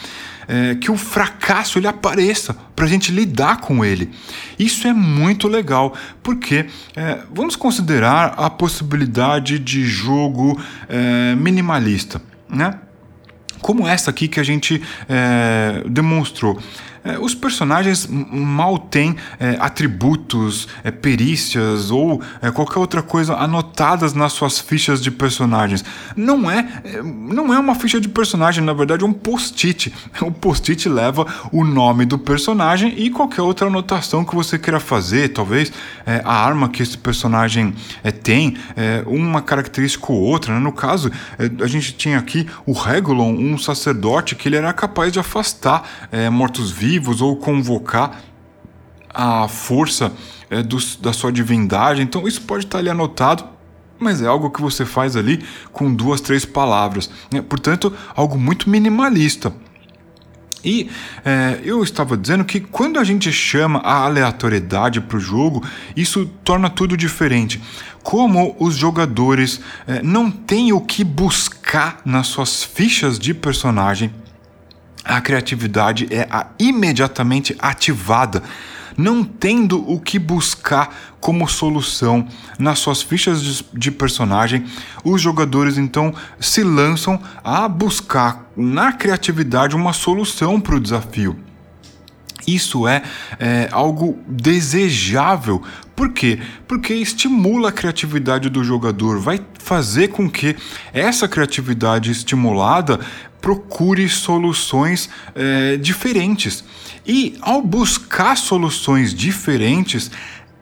é, 0.49 0.75
que 0.77 0.91
o 0.91 0.97
fracasso 0.97 1.79
ele 1.79 1.87
apareça 1.87 2.57
para 2.75 2.87
a 2.87 2.89
gente 2.89 3.13
lidar 3.13 3.61
com 3.61 3.85
ele. 3.85 4.11
Isso 4.59 4.89
é 4.89 4.93
muito 4.95 5.49
legal, 5.49 5.95
porque 6.23 6.67
é, 6.95 7.19
vamos 7.31 7.57
considerar 7.57 8.35
a 8.39 8.49
possibilidade 8.49 9.59
de 9.59 9.85
jogo 9.85 10.59
é, 10.89 11.35
minimalista, 11.35 12.23
né? 12.49 12.81
Como 13.67 13.85
essa 13.89 14.11
aqui 14.11 14.29
que 14.29 14.39
a 14.39 14.45
gente 14.45 14.81
é, 15.09 15.83
demonstrou. 15.89 16.57
É, 17.07 17.19
os 17.21 17.37
personagens 17.37 18.09
mal 18.11 18.79
têm 18.79 19.15
é, 19.39 19.57
atributos, 19.61 20.67
é, 20.83 20.91
perícias 20.91 21.93
ou 21.93 22.21
é, 22.43 22.51
qualquer 22.51 22.81
outra 22.81 23.01
coisa 23.01 23.35
anotadas 23.37 24.13
nas 24.13 24.33
suas 24.33 24.59
fichas 24.59 25.01
de 25.01 25.13
personagens. 25.13 25.85
Não 26.17 26.51
é, 26.51 26.67
é 26.85 27.03
não 27.03 27.55
é 27.55 27.59
uma 27.59 27.77
ficha 27.77 28.01
de 28.01 28.09
personagem, 28.09 28.65
na 28.65 28.73
verdade 28.73 29.05
é 29.05 29.07
um 29.07 29.13
post-it. 29.13 29.95
O 30.27 30.33
post-it 30.33 30.89
leva 30.89 31.25
o 31.53 31.63
nome 31.63 32.05
do 32.05 32.19
personagem 32.19 32.93
e 32.97 33.11
qualquer 33.11 33.43
outra 33.43 33.69
anotação 33.69 34.25
que 34.25 34.35
você 34.35 34.59
queira 34.59 34.81
fazer, 34.81 35.29
talvez 35.29 35.73
é, 36.05 36.21
a 36.25 36.33
arma 36.33 36.69
que 36.69 36.83
esse 36.83 36.99
personagem 36.99 37.75
tem, 38.23 38.57
uma 39.07 39.43
característica 39.43 40.11
ou 40.11 40.19
outra. 40.21 40.55
Né? 40.55 40.61
No 40.61 40.73
caso, 40.73 41.11
a 41.63 41.67
gente 41.67 41.93
tinha 41.95 42.19
aqui 42.19 42.49
o 42.65 42.73
Regulon, 42.73 43.35
um 43.35 43.59
sacerdote 43.59 44.35
que 44.35 44.49
ele 44.49 44.57
era 44.57 44.73
capaz 44.73 45.13
de 45.13 45.19
afastar 45.19 45.83
mortos-vivos 46.33 46.96
vivos 46.97 47.21
ou 47.21 47.37
convocar 47.37 48.23
a 49.13 49.47
força 49.49 50.13
é, 50.49 50.63
do, 50.63 50.79
da 51.01 51.13
sua 51.13 51.31
divindade. 51.31 52.03
Então 52.03 52.27
isso 52.27 52.43
pode 52.43 52.65
estar 52.65 52.79
ali 52.79 52.89
anotado, 52.89 53.45
mas 53.99 54.23
é 54.23 54.27
algo 54.27 54.51
que 54.51 54.61
você 54.61 54.85
faz 54.85 55.17
ali 55.17 55.45
com 55.73 55.93
duas, 55.93 56.21
três 56.21 56.45
palavras. 56.45 57.11
Né? 57.31 57.43
Portanto, 57.43 57.93
algo 58.15 58.39
muito 58.39 58.69
minimalista. 58.69 59.53
E 60.65 60.91
é, 61.25 61.61
eu 61.65 61.83
estava 61.83 62.17
dizendo 62.17 62.45
que 62.45 62.59
quando 62.59 62.99
a 62.99 63.05
gente 63.05 63.31
chama 63.31 63.79
a 63.81 64.05
aleatoriedade 64.05 65.01
para 65.01 65.17
o 65.17 65.21
jogo, 65.21 65.63
isso 65.95 66.27
torna 66.43 66.69
tudo 66.69 66.97
diferente. 66.97 67.63
Como 68.03 68.57
os 68.59 68.75
jogadores 68.75 69.61
é, 69.87 70.03
não 70.03 70.31
têm 70.31 70.73
o 70.73 70.81
que 70.81 71.05
buscar 71.05 72.01
nas 72.05 72.27
suas 72.27 72.65
fichas 72.65 73.19
de 73.19 73.33
personagem 73.33 74.13
a 75.07 75.21
criatividade 75.21 76.09
é 76.11 76.27
imediatamente 76.59 77.55
ativada 77.59 78.43
não 78.97 79.23
tendo 79.23 79.79
o 79.91 80.01
que 80.01 80.19
buscar 80.19 81.17
como 81.21 81.47
solução 81.47 82.27
nas 82.59 82.79
suas 82.79 83.03
fichas 83.03 83.43
de, 83.43 83.65
de 83.75 83.91
personagem, 83.91 84.65
os 85.05 85.21
jogadores 85.21 85.77
então 85.77 86.15
se 86.41 86.63
lançam 86.63 87.21
a 87.45 87.69
buscar 87.69 88.51
na 88.57 88.93
criatividade 88.93 89.77
uma 89.77 89.93
solução 89.93 90.61
para 90.61 90.77
o 90.77 90.81
desafio. 90.81 91.37
Isso 92.47 92.87
é, 92.87 93.03
é, 93.41 93.69
algo 93.73 94.19
desejável. 94.27 95.63
Por 95.97 96.13
quê? 96.13 96.39
Porque 96.69 96.95
estimula 96.95 97.71
a 97.71 97.73
criatividade 97.73 98.49
do 98.49 98.63
jogador, 98.63 99.19
vai 99.19 99.41
fazer 99.59 100.09
com 100.09 100.31
que 100.31 100.55
essa 100.93 101.27
criatividade 101.27 102.13
estimulada 102.13 103.01
procure 103.47 104.09
soluções 104.09 105.09
é, 105.33 105.77
diferentes. 105.77 106.65
E 107.07 107.39
ao 107.41 107.63
buscar 107.63 108.37
soluções 108.37 109.15
diferentes, 109.15 110.11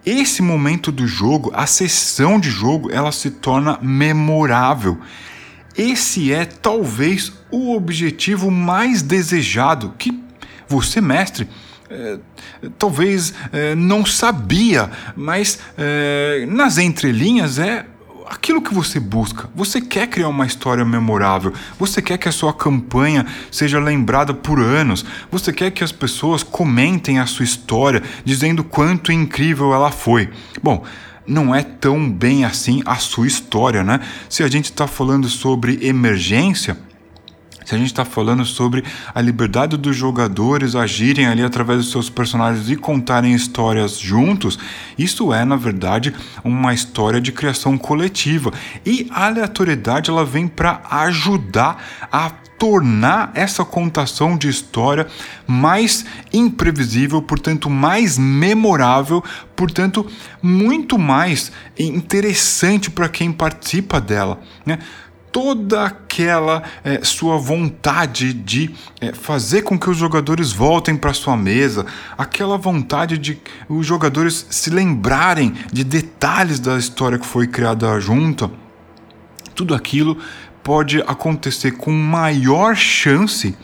esse 0.04 0.42
momento 0.42 0.92
do 0.92 1.06
jogo, 1.06 1.50
a 1.54 1.66
sessão 1.66 2.38
de 2.38 2.50
jogo, 2.50 2.90
ela 2.92 3.10
se 3.10 3.30
torna 3.30 3.78
memorável. 3.80 4.98
Esse 5.74 6.30
é 6.30 6.44
talvez 6.44 7.32
o 7.50 7.74
objetivo 7.74 8.50
mais 8.50 9.00
desejado 9.00 9.94
que 9.98 10.22
você, 10.68 11.00
mestre, 11.00 11.48
é, 11.88 12.18
talvez 12.78 13.32
é, 13.50 13.74
não 13.74 14.04
sabia, 14.04 14.90
mas 15.16 15.58
é, 15.78 16.44
nas 16.50 16.76
entrelinhas 16.76 17.58
é 17.58 17.86
aquilo 18.26 18.62
que 18.62 18.72
você 18.72 18.98
busca. 18.98 19.48
Você 19.54 19.80
quer 19.80 20.06
criar 20.06 20.28
uma 20.28 20.46
história 20.46 20.84
memorável, 20.84 21.52
você 21.78 22.00
quer 22.00 22.18
que 22.18 22.28
a 22.28 22.32
sua 22.32 22.52
campanha 22.52 23.26
seja 23.50 23.78
lembrada 23.78 24.32
por 24.32 24.58
anos, 24.58 25.04
você 25.30 25.52
quer 25.52 25.70
que 25.70 25.84
as 25.84 25.92
pessoas 25.92 26.42
comentem 26.42 27.18
a 27.18 27.26
sua 27.26 27.44
história 27.44 28.02
dizendo 28.24 28.64
quanto 28.64 29.12
incrível 29.12 29.72
ela 29.74 29.90
foi. 29.90 30.30
Bom, 30.62 30.84
não 31.26 31.54
é 31.54 31.62
tão 31.62 32.10
bem 32.10 32.44
assim 32.44 32.82
a 32.84 32.96
sua 32.96 33.26
história, 33.26 33.82
né? 33.82 34.00
Se 34.28 34.42
a 34.42 34.48
gente 34.48 34.66
está 34.66 34.86
falando 34.86 35.28
sobre 35.28 35.78
emergência, 35.86 36.76
se 37.64 37.74
a 37.74 37.78
gente 37.78 37.88
está 37.88 38.04
falando 38.04 38.44
sobre 38.44 38.84
a 39.14 39.20
liberdade 39.20 39.76
dos 39.76 39.96
jogadores 39.96 40.74
agirem 40.74 41.26
ali 41.26 41.42
através 41.42 41.80
dos 41.80 41.90
seus 41.90 42.10
personagens 42.10 42.68
e 42.70 42.76
contarem 42.76 43.34
histórias 43.34 43.98
juntos, 43.98 44.58
isso 44.98 45.32
é, 45.32 45.44
na 45.44 45.56
verdade, 45.56 46.14
uma 46.42 46.74
história 46.74 47.20
de 47.20 47.32
criação 47.32 47.78
coletiva. 47.78 48.52
E 48.84 49.08
a 49.10 49.26
aleatoriedade 49.26 50.10
ela 50.10 50.24
vem 50.24 50.46
para 50.46 50.82
ajudar 50.90 51.82
a 52.12 52.30
tornar 52.58 53.32
essa 53.34 53.64
contação 53.64 54.36
de 54.36 54.48
história 54.48 55.06
mais 55.46 56.04
imprevisível, 56.32 57.20
portanto, 57.20 57.68
mais 57.68 58.16
memorável, 58.16 59.22
portanto, 59.56 60.06
muito 60.42 60.98
mais 60.98 61.52
interessante 61.78 62.90
para 62.90 63.08
quem 63.08 63.32
participa 63.32 64.00
dela. 64.00 64.40
Né? 64.64 64.78
Toda 65.34 65.84
aquela 65.84 66.62
é, 66.84 67.02
sua 67.02 67.36
vontade 67.36 68.32
de 68.32 68.72
é, 69.00 69.12
fazer 69.12 69.62
com 69.62 69.76
que 69.76 69.90
os 69.90 69.96
jogadores 69.96 70.52
voltem 70.52 70.96
para 70.96 71.12
sua 71.12 71.36
mesa, 71.36 71.84
aquela 72.16 72.56
vontade 72.56 73.18
de 73.18 73.40
os 73.68 73.84
jogadores 73.84 74.46
se 74.48 74.70
lembrarem 74.70 75.52
de 75.72 75.82
detalhes 75.82 76.60
da 76.60 76.78
história 76.78 77.18
que 77.18 77.26
foi 77.26 77.48
criada 77.48 77.98
junto, 77.98 78.48
tudo 79.56 79.74
aquilo 79.74 80.16
pode 80.62 81.00
acontecer 81.00 81.72
com 81.72 81.90
maior 81.90 82.76
chance 82.76 83.56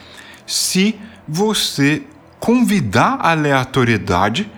se 0.45 0.99
você 1.29 2.03
convidar 2.41 3.17
a 3.21 3.31
aleatoriedade 3.31 4.51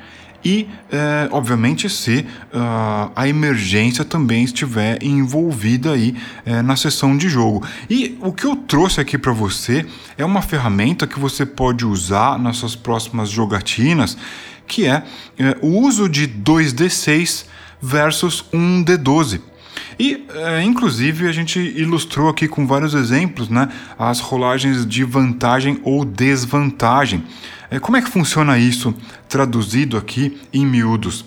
e, 0.45 0.69
é, 0.91 1.29
obviamente, 1.31 1.89
se 1.89 2.27
uh, 2.53 3.13
a 3.15 3.29
emergência 3.29 4.05
também 4.05 4.45
estiver 4.45 5.03
envolvida 5.03 5.93
aí 5.93 6.17
é, 6.45 6.61
na 6.63 6.75
sessão 6.75 7.17
de 7.17 7.29
jogo. 7.29 7.65
E 7.89 8.19
o 8.21 8.33
que 8.33 8.45
eu 8.45 8.57
trouxe 8.57 9.01
aqui 9.01 9.17
para 9.17 9.33
você 9.33 9.87
é 10.19 10.25
uma 10.25 10.43
ferramenta 10.43 11.07
que 11.07 11.19
você 11.19 11.47
pode 11.47 11.87
usar 11.87 12.39
nas 12.39 12.57
suas 12.57 12.75
próximas 12.75 13.31
jogatinas, 13.31 14.17
que 14.67 14.87
é, 14.87 15.05
é 15.39 15.57
o 15.63 15.69
uso 15.69 16.09
de 16.09 16.27
2d6 16.27 17.47
versus 17.81 18.45
1d12. 18.53 19.41
E, 19.99 20.27
é, 20.35 20.63
inclusive, 20.63 21.29
a 21.29 21.33
gente 21.33 21.61
ilustrou 21.61 22.29
aqui 22.29 22.49
com 22.49 22.67
vários 22.67 22.95
exemplos 22.95 23.49
né, 23.49 23.69
as 23.99 24.21
rolagens 24.21 24.87
de 24.87 25.05
vantagem 25.05 25.79
ou 25.85 26.05
desvantagem. 26.05 27.23
É, 27.73 27.81
como 27.81 27.97
é 27.97 28.03
que 28.03 28.11
funciona 28.11 28.59
isso 28.59 28.95
traduzido 29.27 29.97
aqui 29.97 30.39
em 30.53 30.67
miúdos? 30.67 31.25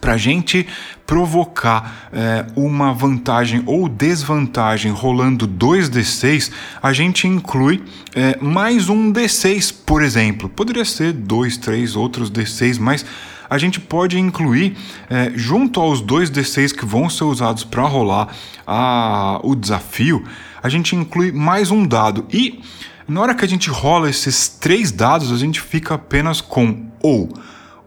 Para 0.00 0.14
a 0.14 0.16
gente 0.16 0.66
provocar 1.06 2.08
é, 2.10 2.46
uma 2.56 2.94
vantagem 2.94 3.62
ou 3.66 3.86
desvantagem 3.86 4.90
rolando 4.90 5.46
2d6, 5.46 6.50
a 6.82 6.94
gente 6.94 7.28
inclui 7.28 7.84
é, 8.14 8.38
mais 8.40 8.88
um 8.88 9.12
d6, 9.12 9.74
por 9.84 10.02
exemplo. 10.02 10.48
Poderia 10.48 10.86
ser 10.86 11.12
dois, 11.12 11.58
três 11.58 11.96
outros 11.96 12.30
d6, 12.30 12.78
mas 12.78 13.04
a 13.50 13.58
gente 13.58 13.78
pode 13.78 14.18
incluir, 14.18 14.74
é, 15.10 15.32
junto 15.34 15.78
aos 15.78 16.00
dois 16.00 16.30
D6 16.30 16.74
que 16.74 16.86
vão 16.86 17.10
ser 17.10 17.24
usados 17.24 17.64
para 17.64 17.82
rolar 17.82 18.28
a, 18.66 19.38
o 19.44 19.54
desafio, 19.54 20.24
a 20.62 20.70
gente 20.70 20.96
inclui 20.96 21.30
mais 21.30 21.70
um 21.70 21.86
dado. 21.86 22.24
E 22.32 22.62
na 23.08 23.20
hora 23.20 23.34
que 23.34 23.44
a 23.44 23.48
gente 23.48 23.68
rola 23.70 24.08
esses 24.08 24.48
três 24.48 24.90
dados, 24.90 25.32
a 25.32 25.36
gente 25.36 25.60
fica 25.60 25.94
apenas 25.94 26.40
com 26.40 26.86
ou 27.00 27.28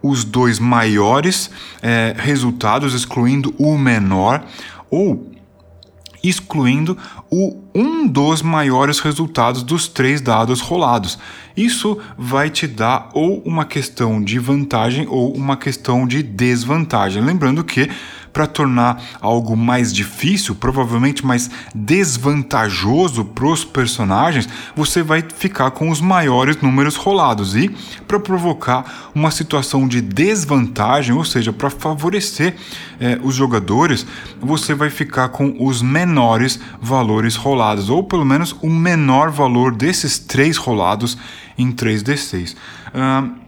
os 0.02 0.24
dois 0.24 0.58
maiores 0.58 1.50
é, 1.82 2.14
resultados, 2.16 2.94
excluindo 2.94 3.54
o 3.58 3.76
menor, 3.76 4.44
ou 4.90 5.32
excluindo 6.22 6.96
o 7.30 7.62
um 7.74 8.06
dos 8.06 8.40
maiores 8.42 9.00
resultados 9.00 9.62
dos 9.62 9.86
três 9.86 10.20
dados 10.20 10.60
rolados. 10.60 11.18
Isso 11.56 11.98
vai 12.16 12.50
te 12.50 12.66
dar 12.66 13.10
ou 13.12 13.42
uma 13.44 13.64
questão 13.64 14.22
de 14.22 14.38
vantagem 14.38 15.06
ou 15.08 15.34
uma 15.34 15.56
questão 15.56 16.06
de 16.06 16.22
desvantagem. 16.22 17.22
Lembrando 17.22 17.62
que 17.62 17.90
para 18.36 18.46
tornar 18.46 19.02
algo 19.18 19.56
mais 19.56 19.90
difícil, 19.90 20.54
provavelmente 20.54 21.24
mais 21.24 21.50
desvantajoso 21.74 23.24
para 23.24 23.46
os 23.46 23.64
personagens, 23.64 24.46
você 24.74 25.02
vai 25.02 25.22
ficar 25.22 25.70
com 25.70 25.88
os 25.88 26.02
maiores 26.02 26.60
números 26.60 26.96
rolados. 26.96 27.56
E 27.56 27.74
para 28.06 28.20
provocar 28.20 29.10
uma 29.14 29.30
situação 29.30 29.88
de 29.88 30.02
desvantagem, 30.02 31.14
ou 31.14 31.24
seja, 31.24 31.50
para 31.50 31.70
favorecer 31.70 32.56
eh, 33.00 33.18
os 33.22 33.34
jogadores, 33.34 34.06
você 34.38 34.74
vai 34.74 34.90
ficar 34.90 35.30
com 35.30 35.56
os 35.58 35.80
menores 35.80 36.60
valores 36.78 37.36
rolados, 37.36 37.88
ou 37.88 38.04
pelo 38.04 38.26
menos 38.26 38.54
o 38.60 38.68
menor 38.68 39.30
valor 39.30 39.74
desses 39.74 40.18
três 40.18 40.58
rolados 40.58 41.16
em 41.56 41.72
3D6. 41.72 42.54
Uh, 42.94 43.45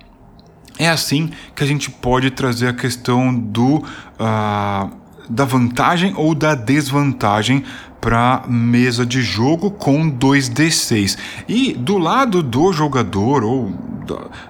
é 0.78 0.88
assim 0.88 1.30
que 1.54 1.64
a 1.64 1.66
gente 1.66 1.90
pode 1.90 2.30
trazer 2.30 2.68
a 2.68 2.72
questão 2.72 3.34
do, 3.34 3.78
uh, 3.78 4.90
da 5.28 5.44
vantagem 5.44 6.14
ou 6.16 6.34
da 6.34 6.54
desvantagem 6.54 7.64
para 8.00 8.44
mesa 8.46 9.04
de 9.04 9.20
jogo 9.20 9.70
com 9.70 10.10
2d6. 10.10 11.18
E 11.48 11.74
do 11.74 11.98
lado 11.98 12.42
do 12.42 12.72
jogador 12.72 13.42
ou 13.42 13.72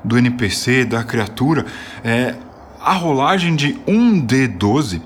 do 0.05 0.19
NPC, 0.19 0.85
da 0.85 1.03
criatura, 1.03 1.65
é, 2.05 2.35
a 2.81 2.93
rolagem 2.93 3.57
de 3.57 3.75
1d12 3.87 5.01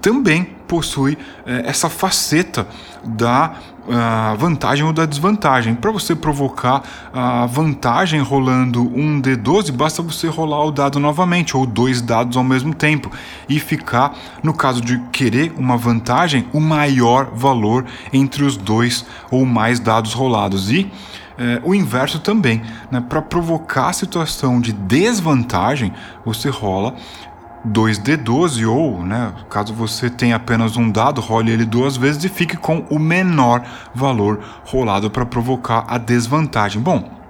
também 0.00 0.44
possui 0.66 1.18
é, 1.44 1.68
essa 1.68 1.90
faceta 1.90 2.66
da 3.04 3.54
uh, 3.86 4.36
vantagem 4.36 4.84
ou 4.84 4.92
da 4.92 5.06
desvantagem. 5.06 5.74
Para 5.74 5.90
você 5.90 6.14
provocar 6.14 6.82
a 7.12 7.46
vantagem 7.46 8.20
rolando 8.20 8.82
um 8.82 9.20
D12, 9.20 9.72
basta 9.72 10.02
você 10.02 10.28
rolar 10.28 10.64
o 10.64 10.70
dado 10.70 10.98
novamente, 10.98 11.56
ou 11.56 11.66
dois 11.66 12.00
dados 12.00 12.36
ao 12.36 12.44
mesmo 12.44 12.74
tempo, 12.74 13.10
e 13.48 13.58
ficar, 13.58 14.16
no 14.42 14.54
caso 14.54 14.80
de 14.80 14.98
querer 15.12 15.52
uma 15.56 15.76
vantagem, 15.76 16.46
o 16.52 16.60
maior 16.60 17.30
valor 17.34 17.84
entre 18.12 18.44
os 18.44 18.56
dois 18.56 19.04
ou 19.30 19.44
mais 19.44 19.80
dados 19.80 20.12
rolados. 20.12 20.70
E 20.70 20.90
é, 21.38 21.60
o 21.64 21.74
inverso 21.74 22.18
também. 22.18 22.62
Né? 22.90 23.00
Para 23.00 23.22
provocar 23.22 23.88
a 23.88 23.92
situação 23.92 24.60
de 24.60 24.72
desvantagem, 24.72 25.92
você 26.24 26.48
rola 26.48 26.94
2D12 27.66 28.68
ou, 28.68 29.04
né, 29.04 29.32
caso 29.48 29.72
você 29.72 30.10
tenha 30.10 30.36
apenas 30.36 30.76
um 30.76 30.90
dado, 30.90 31.20
role 31.20 31.50
ele 31.50 31.64
duas 31.64 31.96
vezes 31.96 32.24
e 32.24 32.28
fique 32.28 32.56
com 32.56 32.84
o 32.90 32.98
menor 32.98 33.62
valor 33.94 34.40
rolado 34.64 35.10
para 35.10 35.24
provocar 35.24 35.84
a 35.88 35.98
desvantagem. 35.98 36.80
Bom, 36.80 37.22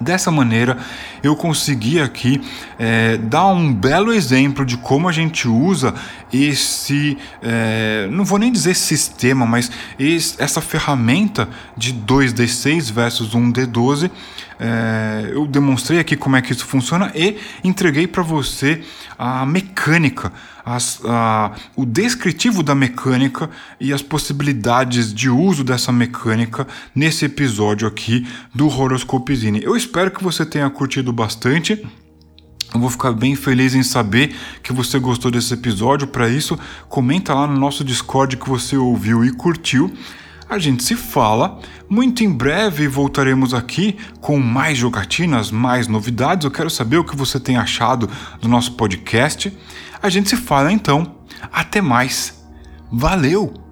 Dessa 0.00 0.28
maneira, 0.28 0.76
eu 1.22 1.36
consegui 1.36 2.00
aqui 2.00 2.42
é, 2.78 3.16
dar 3.16 3.46
um 3.46 3.72
belo 3.72 4.12
exemplo 4.12 4.66
de 4.66 4.76
como 4.76 5.08
a 5.08 5.12
gente 5.12 5.46
usa 5.46 5.94
esse, 6.32 7.16
é, 7.40 8.08
não 8.10 8.24
vou 8.24 8.36
nem 8.36 8.50
dizer 8.50 8.74
sistema, 8.74 9.46
mas 9.46 9.70
esse, 9.96 10.34
essa 10.42 10.60
ferramenta 10.60 11.48
de 11.76 11.94
2D6 11.94 12.90
versus 12.92 13.36
1D12 13.36 14.10
é, 14.58 15.30
eu 15.32 15.46
demonstrei 15.46 15.98
aqui 15.98 16.16
como 16.16 16.36
é 16.36 16.42
que 16.42 16.52
isso 16.52 16.64
funciona 16.66 17.10
e 17.14 17.36
entreguei 17.62 18.06
para 18.06 18.22
você 18.22 18.82
a 19.18 19.44
mecânica, 19.44 20.32
as, 20.64 21.00
a, 21.04 21.52
o 21.76 21.84
descritivo 21.84 22.62
da 22.62 22.74
mecânica 22.74 23.50
e 23.80 23.92
as 23.92 24.02
possibilidades 24.02 25.12
de 25.12 25.28
uso 25.28 25.64
dessa 25.64 25.92
mecânica 25.92 26.66
nesse 26.94 27.24
episódio 27.24 27.86
aqui 27.86 28.26
do 28.54 28.68
Horoscopezine. 28.68 29.62
Eu 29.62 29.76
espero 29.76 30.10
que 30.10 30.22
você 30.22 30.46
tenha 30.46 30.68
curtido 30.70 31.12
bastante. 31.12 31.84
Eu 32.72 32.80
vou 32.80 32.90
ficar 32.90 33.12
bem 33.12 33.36
feliz 33.36 33.74
em 33.74 33.84
saber 33.84 34.34
que 34.60 34.72
você 34.72 34.98
gostou 34.98 35.30
desse 35.30 35.54
episódio. 35.54 36.08
Para 36.08 36.28
isso, 36.28 36.58
comenta 36.88 37.32
lá 37.32 37.46
no 37.46 37.56
nosso 37.56 37.84
Discord 37.84 38.36
que 38.36 38.48
você 38.48 38.76
ouviu 38.76 39.24
e 39.24 39.30
curtiu. 39.30 39.92
A 40.54 40.58
gente 40.60 40.84
se 40.84 40.94
fala. 40.94 41.58
Muito 41.90 42.22
em 42.22 42.30
breve 42.30 42.86
voltaremos 42.86 43.52
aqui 43.52 43.96
com 44.20 44.38
mais 44.38 44.78
jogatinas, 44.78 45.50
mais 45.50 45.88
novidades. 45.88 46.44
Eu 46.44 46.50
quero 46.52 46.70
saber 46.70 46.96
o 46.96 47.02
que 47.02 47.16
você 47.16 47.40
tem 47.40 47.56
achado 47.56 48.08
do 48.40 48.48
nosso 48.48 48.70
podcast. 48.74 49.52
A 50.00 50.08
gente 50.08 50.28
se 50.28 50.36
fala 50.36 50.70
então. 50.70 51.16
Até 51.52 51.82
mais. 51.82 52.40
Valeu! 52.92 53.63